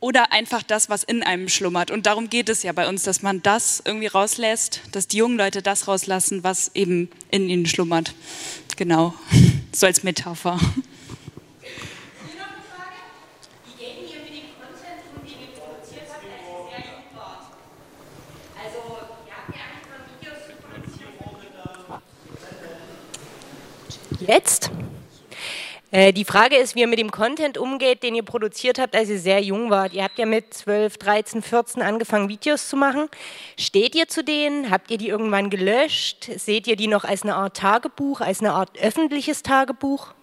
oder 0.00 0.32
einfach 0.32 0.62
das, 0.62 0.88
was 0.88 1.04
in 1.04 1.22
einem 1.22 1.48
schlummert. 1.50 1.90
Und 1.90 2.06
darum 2.06 2.30
geht 2.30 2.48
es 2.48 2.62
ja 2.62 2.72
bei 2.72 2.88
uns, 2.88 3.02
dass 3.02 3.20
man 3.20 3.42
das 3.42 3.82
irgendwie 3.84 4.06
rauslässt, 4.06 4.80
dass 4.92 5.06
die 5.06 5.18
jungen 5.18 5.36
Leute 5.36 5.60
das 5.60 5.86
rauslassen, 5.86 6.42
was 6.42 6.70
eben 6.74 7.10
in 7.30 7.48
ihnen 7.50 7.66
schlummert. 7.66 8.14
Genau, 8.76 9.14
so 9.72 9.86
als 9.86 10.02
Metapher. 10.02 10.58
Jetzt 24.30 24.70
äh, 25.90 26.12
die 26.12 26.24
Frage 26.24 26.54
ist, 26.54 26.76
wie 26.76 26.82
ihr 26.82 26.86
mit 26.86 27.00
dem 27.00 27.10
Content 27.10 27.58
umgeht, 27.58 28.04
den 28.04 28.14
ihr 28.14 28.22
produziert 28.22 28.78
habt, 28.78 28.94
als 28.94 29.08
ihr 29.08 29.18
sehr 29.18 29.40
jung 29.40 29.70
wart. 29.70 29.92
Ihr 29.92 30.04
habt 30.04 30.20
ja 30.20 30.24
mit 30.24 30.54
12, 30.54 30.98
13, 30.98 31.42
14 31.42 31.82
angefangen, 31.82 32.28
Videos 32.28 32.68
zu 32.68 32.76
machen. 32.76 33.08
Steht 33.58 33.96
ihr 33.96 34.06
zu 34.06 34.22
denen? 34.22 34.70
Habt 34.70 34.92
ihr 34.92 34.98
die 34.98 35.08
irgendwann 35.08 35.50
gelöscht? 35.50 36.30
Seht 36.36 36.68
ihr 36.68 36.76
die 36.76 36.86
noch 36.86 37.02
als 37.02 37.24
eine 37.24 37.34
Art 37.34 37.56
Tagebuch, 37.56 38.20
als 38.20 38.38
eine 38.38 38.52
Art 38.52 38.70
öffentliches 38.80 39.42
Tagebuch? 39.42 40.14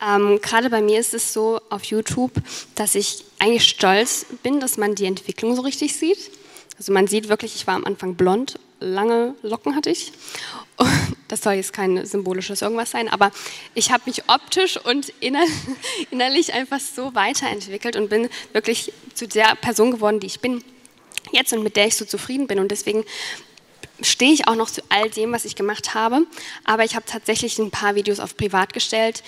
Ähm, 0.00 0.38
Gerade 0.40 0.70
bei 0.70 0.80
mir 0.80 0.98
ist 0.98 1.12
es 1.12 1.34
so 1.34 1.60
auf 1.68 1.84
YouTube, 1.84 2.32
dass 2.76 2.94
ich 2.94 3.26
eigentlich 3.40 3.68
stolz 3.68 4.24
bin, 4.42 4.58
dass 4.58 4.78
man 4.78 4.94
die 4.94 5.04
Entwicklung 5.04 5.54
so 5.54 5.60
richtig 5.60 5.94
sieht. 5.94 6.30
Also 6.78 6.94
man 6.94 7.06
sieht 7.08 7.28
wirklich, 7.28 7.56
ich 7.56 7.66
war 7.66 7.74
am 7.74 7.84
Anfang 7.84 8.14
blond, 8.14 8.58
lange 8.80 9.34
Locken 9.42 9.76
hatte 9.76 9.90
ich 9.90 10.12
das 11.28 11.42
soll 11.42 11.54
jetzt 11.54 11.72
kein 11.72 12.04
symbolisches 12.04 12.62
irgendwas 12.62 12.90
sein, 12.90 13.08
aber 13.08 13.30
ich 13.74 13.92
habe 13.92 14.04
mich 14.06 14.28
optisch 14.28 14.76
und 14.78 15.12
innerlich 16.10 16.52
einfach 16.52 16.80
so 16.80 17.14
weiterentwickelt 17.14 17.96
und 17.96 18.08
bin 18.08 18.28
wirklich 18.52 18.92
zu 19.14 19.28
der 19.28 19.54
Person 19.56 19.90
geworden, 19.90 20.20
die 20.20 20.26
ich 20.26 20.40
bin 20.40 20.64
jetzt 21.30 21.52
und 21.52 21.62
mit 21.62 21.76
der 21.76 21.86
ich 21.86 21.96
so 21.96 22.04
zufrieden 22.04 22.46
bin. 22.46 22.58
Und 22.58 22.70
deswegen 22.70 23.04
stehe 24.00 24.32
ich 24.32 24.48
auch 24.48 24.54
noch 24.54 24.70
zu 24.70 24.82
all 24.88 25.10
dem, 25.10 25.32
was 25.32 25.44
ich 25.44 25.54
gemacht 25.54 25.94
habe. 25.94 26.26
Aber 26.64 26.84
ich 26.84 26.94
habe 26.94 27.04
tatsächlich 27.06 27.58
ein 27.58 27.70
paar 27.70 27.94
Videos 27.94 28.20
auf 28.20 28.36
privat 28.36 28.72
gestellt, 28.72 29.22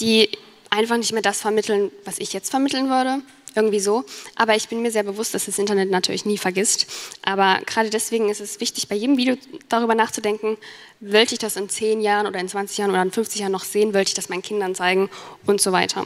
die 0.00 0.30
einfach 0.70 0.96
nicht 0.96 1.12
mehr 1.12 1.22
das 1.22 1.40
vermitteln, 1.40 1.90
was 2.04 2.18
ich 2.18 2.32
jetzt 2.32 2.50
vermitteln 2.50 2.88
würde 2.88 3.22
irgendwie 3.58 3.80
so. 3.80 4.04
Aber 4.36 4.54
ich 4.56 4.68
bin 4.68 4.82
mir 4.82 4.90
sehr 4.90 5.02
bewusst, 5.02 5.34
dass 5.34 5.46
das 5.46 5.58
Internet 5.58 5.90
natürlich 5.90 6.24
nie 6.24 6.38
vergisst. 6.38 6.86
Aber 7.22 7.58
gerade 7.66 7.90
deswegen 7.90 8.30
ist 8.30 8.40
es 8.40 8.60
wichtig, 8.60 8.88
bei 8.88 8.94
jedem 8.94 9.16
Video 9.16 9.36
darüber 9.68 9.94
nachzudenken, 9.94 10.56
wollte 11.00 11.34
ich 11.34 11.38
das 11.38 11.56
in 11.56 11.68
10 11.68 12.00
Jahren 12.00 12.26
oder 12.26 12.40
in 12.40 12.48
20 12.48 12.78
Jahren 12.78 12.90
oder 12.90 13.02
in 13.02 13.12
50 13.12 13.40
Jahren 13.40 13.52
noch 13.52 13.64
sehen, 13.64 13.94
wollte 13.94 14.08
ich 14.08 14.14
das 14.14 14.28
meinen 14.28 14.42
Kindern 14.42 14.74
zeigen 14.74 15.10
und 15.46 15.60
so 15.60 15.72
weiter. 15.72 16.04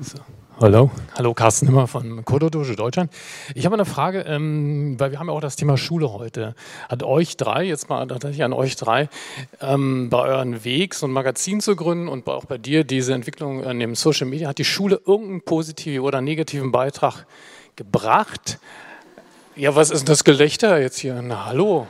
So. 0.00 0.18
Hallo, 0.60 0.90
hallo 1.16 1.34
Carsten 1.34 1.66
Nimmer 1.66 1.86
von 1.86 2.24
Kododojo 2.24 2.74
Deutschland. 2.74 3.12
Ich 3.54 3.64
habe 3.64 3.76
eine 3.76 3.84
Frage, 3.84 4.22
ähm, 4.22 4.98
weil 4.98 5.12
wir 5.12 5.20
haben 5.20 5.28
ja 5.28 5.32
auch 5.32 5.40
das 5.40 5.54
Thema 5.54 5.76
Schule 5.76 6.12
heute. 6.12 6.56
Hat 6.88 7.04
euch 7.04 7.36
drei, 7.36 7.62
jetzt 7.62 7.88
mal 7.88 8.04
tatsächlich 8.08 8.42
an 8.42 8.52
euch 8.52 8.74
drei, 8.74 9.08
ähm, 9.60 10.10
bei 10.10 10.18
euren 10.18 10.64
Weg 10.64 10.96
so 10.96 11.06
ein 11.06 11.12
Magazin 11.12 11.60
zu 11.60 11.76
gründen 11.76 12.08
und 12.08 12.26
auch 12.26 12.46
bei 12.46 12.58
dir 12.58 12.82
diese 12.82 13.14
Entwicklung 13.14 13.62
in 13.62 13.78
dem 13.78 13.94
Social 13.94 14.26
Media, 14.26 14.48
hat 14.48 14.58
die 14.58 14.64
Schule 14.64 15.00
irgendeinen 15.06 15.42
positiven 15.42 16.04
oder 16.04 16.20
negativen 16.20 16.72
Beitrag 16.72 17.24
gebracht? 17.76 18.58
Ja, 19.54 19.76
was 19.76 19.92
ist 19.92 20.08
das 20.08 20.24
Gelächter 20.24 20.80
jetzt 20.80 20.98
hier? 20.98 21.22
Na, 21.22 21.46
hallo. 21.46 21.86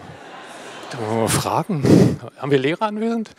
Fragen. 1.28 2.18
Haben 2.38 2.50
wir 2.50 2.58
Lehrer 2.58 2.82
anwesend? 2.82 3.30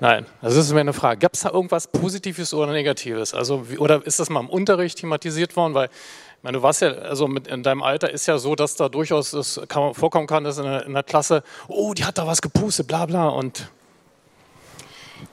Nein, 0.00 0.26
das 0.42 0.56
ist 0.56 0.72
mir 0.72 0.80
eine 0.80 0.92
Frage. 0.92 1.20
Gab 1.20 1.34
es 1.34 1.40
da 1.40 1.50
irgendwas 1.50 1.86
Positives 1.86 2.54
oder 2.54 2.72
Negatives? 2.72 3.34
Also, 3.34 3.66
oder 3.78 4.04
ist 4.06 4.20
das 4.20 4.30
mal 4.30 4.40
im 4.40 4.48
Unterricht 4.48 4.98
thematisiert 4.98 5.56
worden? 5.56 5.74
Weil, 5.74 5.86
ich 5.86 6.42
meine, 6.42 6.58
du 6.58 6.62
warst 6.62 6.82
ja, 6.82 6.90
also 6.90 7.26
mit, 7.26 7.48
in 7.48 7.62
deinem 7.62 7.82
Alter 7.82 8.10
ist 8.10 8.26
ja 8.26 8.38
so, 8.38 8.54
dass 8.54 8.76
da 8.76 8.88
durchaus 8.88 9.32
es 9.32 9.60
kann, 9.68 9.94
vorkommen 9.94 10.26
kann, 10.26 10.44
dass 10.44 10.58
in 10.58 10.64
der, 10.64 10.86
in 10.86 10.94
der 10.94 11.02
Klasse, 11.02 11.42
oh, 11.66 11.94
die 11.94 12.04
hat 12.04 12.18
da 12.18 12.26
was 12.26 12.40
gepustet, 12.40 12.86
bla 12.86 13.06
bla 13.06 13.28
und 13.28 13.70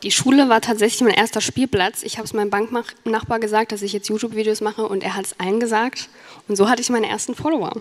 die 0.03 0.11
Schule 0.11 0.49
war 0.49 0.61
tatsächlich 0.61 1.01
mein 1.01 1.13
erster 1.13 1.41
Spielplatz. 1.41 2.03
Ich 2.03 2.17
habe 2.17 2.25
es 2.25 2.33
meinem 2.33 2.49
Banknachbar 2.49 3.39
gesagt, 3.39 3.71
dass 3.71 3.81
ich 3.81 3.93
jetzt 3.93 4.09
YouTube-Videos 4.09 4.61
mache 4.61 4.85
und 4.85 5.03
er 5.03 5.15
hat 5.15 5.25
es 5.25 5.39
allen 5.39 5.59
gesagt. 5.59 6.09
Und 6.47 6.55
so 6.55 6.69
hatte 6.69 6.81
ich 6.81 6.89
meine 6.89 7.07
ersten 7.07 7.35
Follower. 7.35 7.71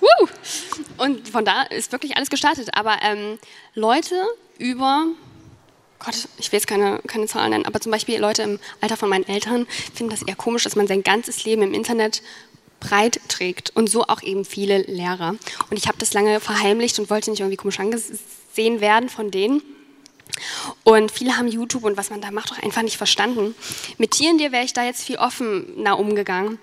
Woo! 0.00 0.28
Und 0.98 1.28
von 1.28 1.44
da 1.44 1.62
ist 1.62 1.92
wirklich 1.92 2.16
alles 2.16 2.30
gestartet. 2.30 2.70
Aber 2.74 2.98
ähm, 3.02 3.38
Leute 3.74 4.14
über, 4.58 5.06
Gott, 5.98 6.28
ich 6.38 6.52
will 6.52 6.58
jetzt 6.58 6.66
keine, 6.66 7.00
keine 7.06 7.26
Zahlen 7.26 7.50
nennen, 7.50 7.66
aber 7.66 7.80
zum 7.80 7.92
Beispiel 7.92 8.18
Leute 8.18 8.42
im 8.42 8.58
Alter 8.80 8.96
von 8.96 9.08
meinen 9.08 9.26
Eltern 9.26 9.66
finden 9.94 10.10
das 10.10 10.22
eher 10.22 10.36
komisch, 10.36 10.64
dass 10.64 10.76
man 10.76 10.86
sein 10.86 11.02
ganzes 11.02 11.44
Leben 11.44 11.62
im 11.62 11.74
Internet 11.74 12.22
breit 12.80 13.20
trägt 13.28 13.74
und 13.74 13.88
so 13.88 14.04
auch 14.04 14.22
eben 14.22 14.44
viele 14.44 14.82
Lehrer. 14.82 15.30
Und 15.70 15.76
ich 15.76 15.88
habe 15.88 15.98
das 15.98 16.12
lange 16.12 16.40
verheimlicht 16.40 16.98
und 16.98 17.10
wollte 17.10 17.30
nicht 17.30 17.40
irgendwie 17.40 17.56
komisch 17.56 17.80
angesehen 17.80 18.80
werden 18.80 19.08
von 19.08 19.30
denen. 19.30 19.62
Und 20.84 21.10
viele 21.10 21.36
haben 21.38 21.48
YouTube 21.48 21.84
und 21.84 21.96
was 21.96 22.10
man 22.10 22.20
da 22.20 22.30
macht, 22.30 22.52
auch 22.52 22.62
einfach 22.62 22.82
nicht 22.82 22.98
verstanden. 22.98 23.54
Mit 23.96 24.10
Tieren 24.12 24.38
dir 24.38 24.52
wäre 24.52 24.64
ich 24.64 24.74
da 24.74 24.84
jetzt 24.84 25.04
viel 25.04 25.16
offener 25.16 25.98
umgegangen 25.98 26.58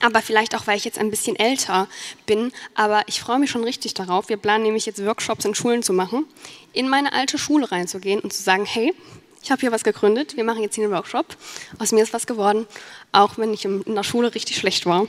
aber 0.00 0.22
vielleicht 0.22 0.54
auch, 0.54 0.66
weil 0.66 0.76
ich 0.76 0.84
jetzt 0.84 0.98
ein 0.98 1.10
bisschen 1.10 1.36
älter 1.36 1.88
bin. 2.26 2.52
Aber 2.74 3.02
ich 3.06 3.20
freue 3.20 3.38
mich 3.38 3.50
schon 3.50 3.64
richtig 3.64 3.94
darauf. 3.94 4.28
Wir 4.28 4.36
planen 4.36 4.64
nämlich 4.64 4.86
jetzt 4.86 5.04
Workshops 5.04 5.44
in 5.44 5.54
Schulen 5.54 5.82
zu 5.82 5.92
machen, 5.92 6.26
in 6.72 6.88
meine 6.88 7.12
alte 7.12 7.38
Schule 7.38 7.70
reinzugehen 7.70 8.20
und 8.20 8.32
zu 8.32 8.42
sagen, 8.42 8.64
hey, 8.64 8.94
ich 9.42 9.50
habe 9.50 9.60
hier 9.60 9.72
was 9.72 9.84
gegründet, 9.84 10.36
wir 10.36 10.44
machen 10.44 10.62
jetzt 10.62 10.74
hier 10.74 10.84
einen 10.84 10.94
Workshop. 10.94 11.36
Aus 11.78 11.92
mir 11.92 12.02
ist 12.02 12.14
was 12.14 12.26
geworden, 12.26 12.66
auch 13.12 13.36
wenn 13.36 13.52
ich 13.52 13.64
in 13.64 13.94
der 13.94 14.02
Schule 14.02 14.34
richtig 14.34 14.56
schlecht 14.56 14.86
war. 14.86 15.06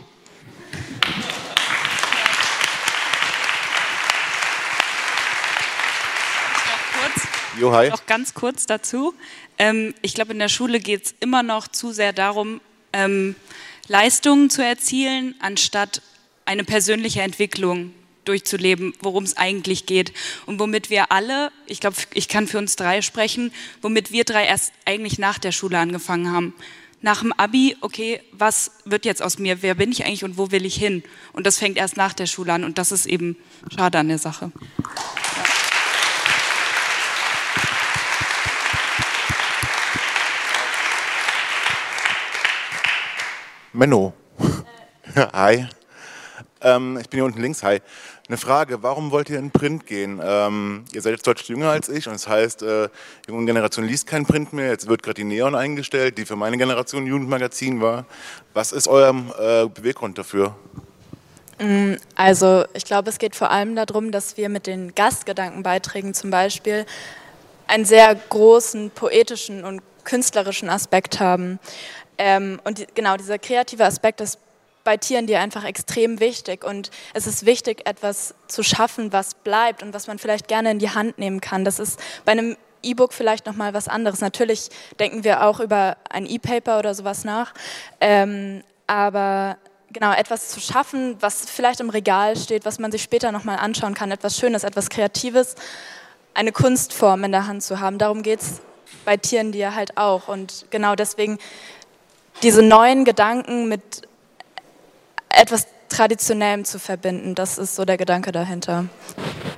Jo, 7.58 7.72
hi. 7.72 7.90
Noch 7.90 8.06
ganz 8.06 8.34
kurz 8.34 8.66
dazu. 8.66 9.14
Ähm, 9.58 9.94
ich 10.02 10.14
glaube, 10.14 10.34
in 10.34 10.40
der 10.40 10.50
Schule 10.50 10.80
geht 10.82 11.06
es 11.06 11.16
immer 11.22 11.42
noch 11.42 11.70
zu 11.70 11.94
sehr 11.94 12.12
darum, 12.12 12.60
ähm, 12.92 13.36
Leistungen 13.88 14.50
zu 14.50 14.64
erzielen, 14.64 15.36
anstatt 15.40 16.02
eine 16.46 16.64
persönliche 16.64 17.22
Entwicklung 17.22 17.94
durchzuleben, 18.26 18.94
worum 19.02 19.24
es 19.24 19.38
eigentlich 19.38 19.86
geht 19.86 20.12
und 20.46 20.60
womit 20.60 20.90
wir 20.90 21.12
alle, 21.12 21.52
ich 21.68 21.80
glaube, 21.80 21.98
ich 22.14 22.28
kann 22.28 22.48
für 22.48 22.58
uns 22.58 22.76
drei 22.76 23.02
sprechen, 23.02 23.52
womit 23.82 24.12
wir 24.12 24.24
drei 24.24 24.46
erst 24.46 24.74
eigentlich 24.86 25.20
nach 25.20 25.38
der 25.38 25.52
Schule 25.52 25.78
angefangen 25.78 26.32
haben. 26.32 26.54
Nach 27.02 27.22
dem 27.22 27.34
Abi, 27.34 27.78
okay, 27.82 28.22
was 28.32 28.72
wird 28.86 29.06
jetzt 29.06 29.22
aus 29.22 29.38
mir? 29.38 29.62
Wer 29.62 29.76
bin 29.76 29.92
ich 29.92 30.06
eigentlich 30.06 30.24
und 30.24 30.38
wo 30.38 30.50
will 30.50 30.66
ich 30.66 30.76
hin? 30.76 31.04
Und 31.34 31.46
das 31.46 31.60
fängt 31.60 31.78
erst 31.78 31.98
nach 31.98 32.14
der 32.14 32.26
Schule 32.26 32.54
an 32.54 32.64
und 32.64 32.80
das 32.80 32.92
ist 32.92 33.06
eben 33.06 33.38
schade 33.76 34.00
an 34.00 34.08
der 34.08 34.18
Sache. 34.18 34.52
Menno. 43.76 44.14
Hi. 45.34 45.68
Ähm, 46.62 46.98
ich 47.00 47.10
bin 47.10 47.18
hier 47.18 47.26
unten 47.26 47.42
links. 47.42 47.62
Hi. 47.62 47.82
Eine 48.28 48.38
Frage, 48.38 48.82
warum 48.82 49.12
wollt 49.12 49.30
ihr 49.30 49.38
in 49.38 49.52
Print 49.52 49.86
gehen? 49.86 50.22
Ähm, 50.24 50.86
ihr 50.94 51.02
seid 51.02 51.12
jetzt 51.12 51.28
deutlich 51.28 51.50
jünger 51.50 51.70
als 51.72 51.90
ich 51.90 52.08
und 52.08 52.14
das 52.14 52.28
heißt, 52.28 52.64
äh, 52.64 52.88
die 53.28 53.32
junge 53.32 53.46
Generation 53.46 53.86
liest 53.86 54.08
kein 54.08 54.26
Print 54.26 54.54
mehr. 54.54 54.70
Jetzt 54.70 54.88
wird 54.88 55.04
gerade 55.04 55.16
die 55.16 55.26
Neon 55.26 55.56
eingestellt, 55.56 56.18
die 56.18 56.26
für 56.26 56.38
meine 56.38 56.58
Generation 56.58 57.06
Jugendmagazin 57.06 57.82
war. 57.82 58.06
Was 58.54 58.72
ist 58.72 58.88
euer 58.88 59.10
äh, 59.10 59.68
Beweggrund 59.68 60.18
dafür? 60.18 60.56
Mm, 61.60 61.96
also 62.16 62.64
ich 62.74 62.86
glaube, 62.86 63.10
es 63.10 63.18
geht 63.18 63.36
vor 63.36 63.52
allem 63.52 63.76
darum, 63.76 64.12
dass 64.12 64.38
wir 64.38 64.48
mit 64.48 64.68
den 64.68 64.96
Gastgedankenbeiträgen 64.96 66.14
zum 66.14 66.32
Beispiel 66.32 66.86
einen 67.68 67.84
sehr 67.84 68.16
großen 68.16 68.92
poetischen 68.92 69.66
und 69.66 69.82
künstlerischen 70.06 70.70
Aspekt 70.70 71.20
haben. 71.20 71.60
Ähm, 72.18 72.60
und 72.64 72.80
die, 72.80 72.88
genau, 72.94 73.18
dieser 73.18 73.40
kreative 73.40 73.86
Aspekt 73.86 74.22
ist 74.22 74.40
bei 74.84 74.98
Tieren 74.98 75.28
dir 75.28 75.40
einfach 75.40 75.64
extrem 75.66 76.20
wichtig. 76.20 76.64
Und 76.64 76.92
es 77.14 77.28
ist 77.28 77.46
wichtig, 77.46 77.82
etwas 77.86 78.36
zu 78.48 78.64
schaffen, 78.64 79.12
was 79.12 79.34
bleibt 79.34 79.84
und 79.84 79.94
was 79.94 80.08
man 80.08 80.20
vielleicht 80.20 80.48
gerne 80.48 80.72
in 80.72 80.80
die 80.80 80.92
Hand 80.92 81.18
nehmen 81.18 81.42
kann. 81.42 81.66
Das 81.66 81.80
ist 81.80 82.00
bei 82.24 82.34
einem 82.34 82.56
E-Book 82.84 83.14
vielleicht 83.14 83.46
nochmal 83.48 83.74
was 83.74 83.88
anderes. 83.88 84.22
Natürlich 84.22 84.70
denken 85.00 85.24
wir 85.24 85.44
auch 85.44 85.60
über 85.60 85.98
ein 86.10 86.26
E-Paper 86.26 86.80
oder 86.80 86.94
sowas 86.94 87.26
nach. 87.26 87.54
Ähm, 88.00 88.64
aber 88.88 89.58
genau, 89.92 90.14
etwas 90.14 90.50
zu 90.50 90.60
schaffen, 90.60 91.18
was 91.20 91.50
vielleicht 91.50 91.80
im 91.80 91.90
Regal 91.90 92.38
steht, 92.38 92.64
was 92.64 92.78
man 92.78 92.92
sich 92.92 93.02
später 93.02 93.32
nochmal 93.32 93.58
anschauen 93.58 93.96
kann, 93.96 94.12
etwas 94.12 94.38
Schönes, 94.38 94.64
etwas 94.64 94.90
Kreatives, 94.90 95.56
eine 96.36 96.52
Kunstform 96.52 97.24
in 97.24 97.32
der 97.32 97.48
Hand 97.48 97.64
zu 97.64 97.80
haben. 97.80 97.98
Darum 97.98 98.22
geht 98.22 98.42
es 98.42 98.62
bei 99.04 99.18
Tieren 99.18 99.52
ja 99.54 99.74
halt 99.74 99.98
auch. 99.98 100.28
Und 100.28 100.66
genau 100.70 100.96
deswegen 100.96 101.40
diese 102.44 102.62
neuen 102.62 103.06
Gedanken 103.06 103.68
mit 103.68 104.08
etwas 105.30 105.68
Traditionellem 105.90 106.66
zu 106.66 106.80
verbinden, 106.80 107.36
das 107.36 107.58
ist 107.58 107.76
so 107.76 107.86
der 107.86 107.98
Gedanke 107.98 108.32
dahinter. 108.32 108.86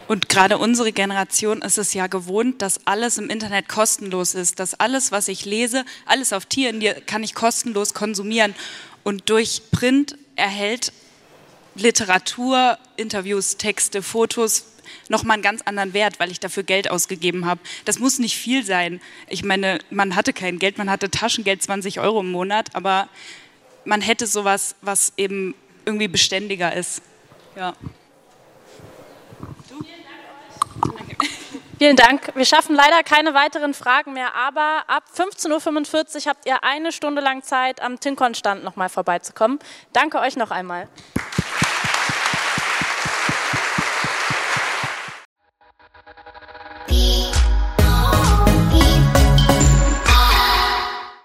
Und 0.07 0.29
gerade 0.29 0.57
unsere 0.57 0.91
Generation 0.91 1.61
ist 1.61 1.77
es 1.77 1.93
ja 1.93 2.07
gewohnt, 2.07 2.61
dass 2.61 2.85
alles 2.85 3.17
im 3.17 3.29
Internet 3.29 3.67
kostenlos 3.67 4.35
ist, 4.35 4.59
dass 4.59 4.79
alles, 4.79 5.11
was 5.11 5.27
ich 5.27 5.45
lese, 5.45 5.83
alles 6.05 6.33
auf 6.33 6.45
Tieren, 6.45 6.83
kann 7.05 7.23
ich 7.23 7.33
kostenlos 7.33 7.93
konsumieren. 7.93 8.55
Und 9.03 9.29
durch 9.29 9.63
Print 9.71 10.17
erhält 10.35 10.93
Literatur, 11.75 12.77
Interviews, 12.95 13.57
Texte, 13.57 14.01
Fotos 14.01 14.65
nochmal 15.09 15.35
einen 15.35 15.43
ganz 15.43 15.61
anderen 15.63 15.93
Wert, 15.93 16.19
weil 16.19 16.31
ich 16.31 16.39
dafür 16.39 16.63
Geld 16.63 16.89
ausgegeben 16.89 17.45
habe. 17.45 17.59
Das 17.85 17.99
muss 17.99 18.19
nicht 18.19 18.37
viel 18.37 18.65
sein. 18.65 19.01
Ich 19.27 19.43
meine, 19.43 19.79
man 19.89 20.15
hatte 20.15 20.33
kein 20.33 20.59
Geld, 20.59 20.77
man 20.77 20.89
hatte 20.89 21.09
Taschengeld 21.09 21.61
20 21.61 21.99
Euro 21.99 22.21
im 22.21 22.31
Monat, 22.31 22.69
aber 22.73 23.09
man 23.85 24.01
hätte 24.01 24.27
sowas, 24.27 24.75
was 24.81 25.13
eben 25.17 25.55
irgendwie 25.85 26.07
beständiger 26.07 26.73
ist. 26.73 27.01
Ja. 27.55 27.73
Vielen 31.79 31.95
Dank. 31.95 32.31
Wir 32.33 32.45
schaffen 32.45 32.75
leider 32.75 33.03
keine 33.03 33.35
weiteren 33.35 33.75
Fragen 33.75 34.13
mehr, 34.13 34.33
aber 34.33 34.85
ab 34.87 35.03
15.45 35.15 36.15
Uhr 36.15 36.25
habt 36.25 36.45
ihr 36.47 36.63
eine 36.63 36.91
Stunde 36.91 37.21
lang 37.21 37.43
Zeit, 37.43 37.81
am 37.81 37.99
Tinkon-Stand 37.99 38.63
nochmal 38.63 38.89
vorbeizukommen. 38.89 39.59
Danke 39.93 40.19
euch 40.19 40.35
noch 40.37 40.49
einmal. 40.49 40.87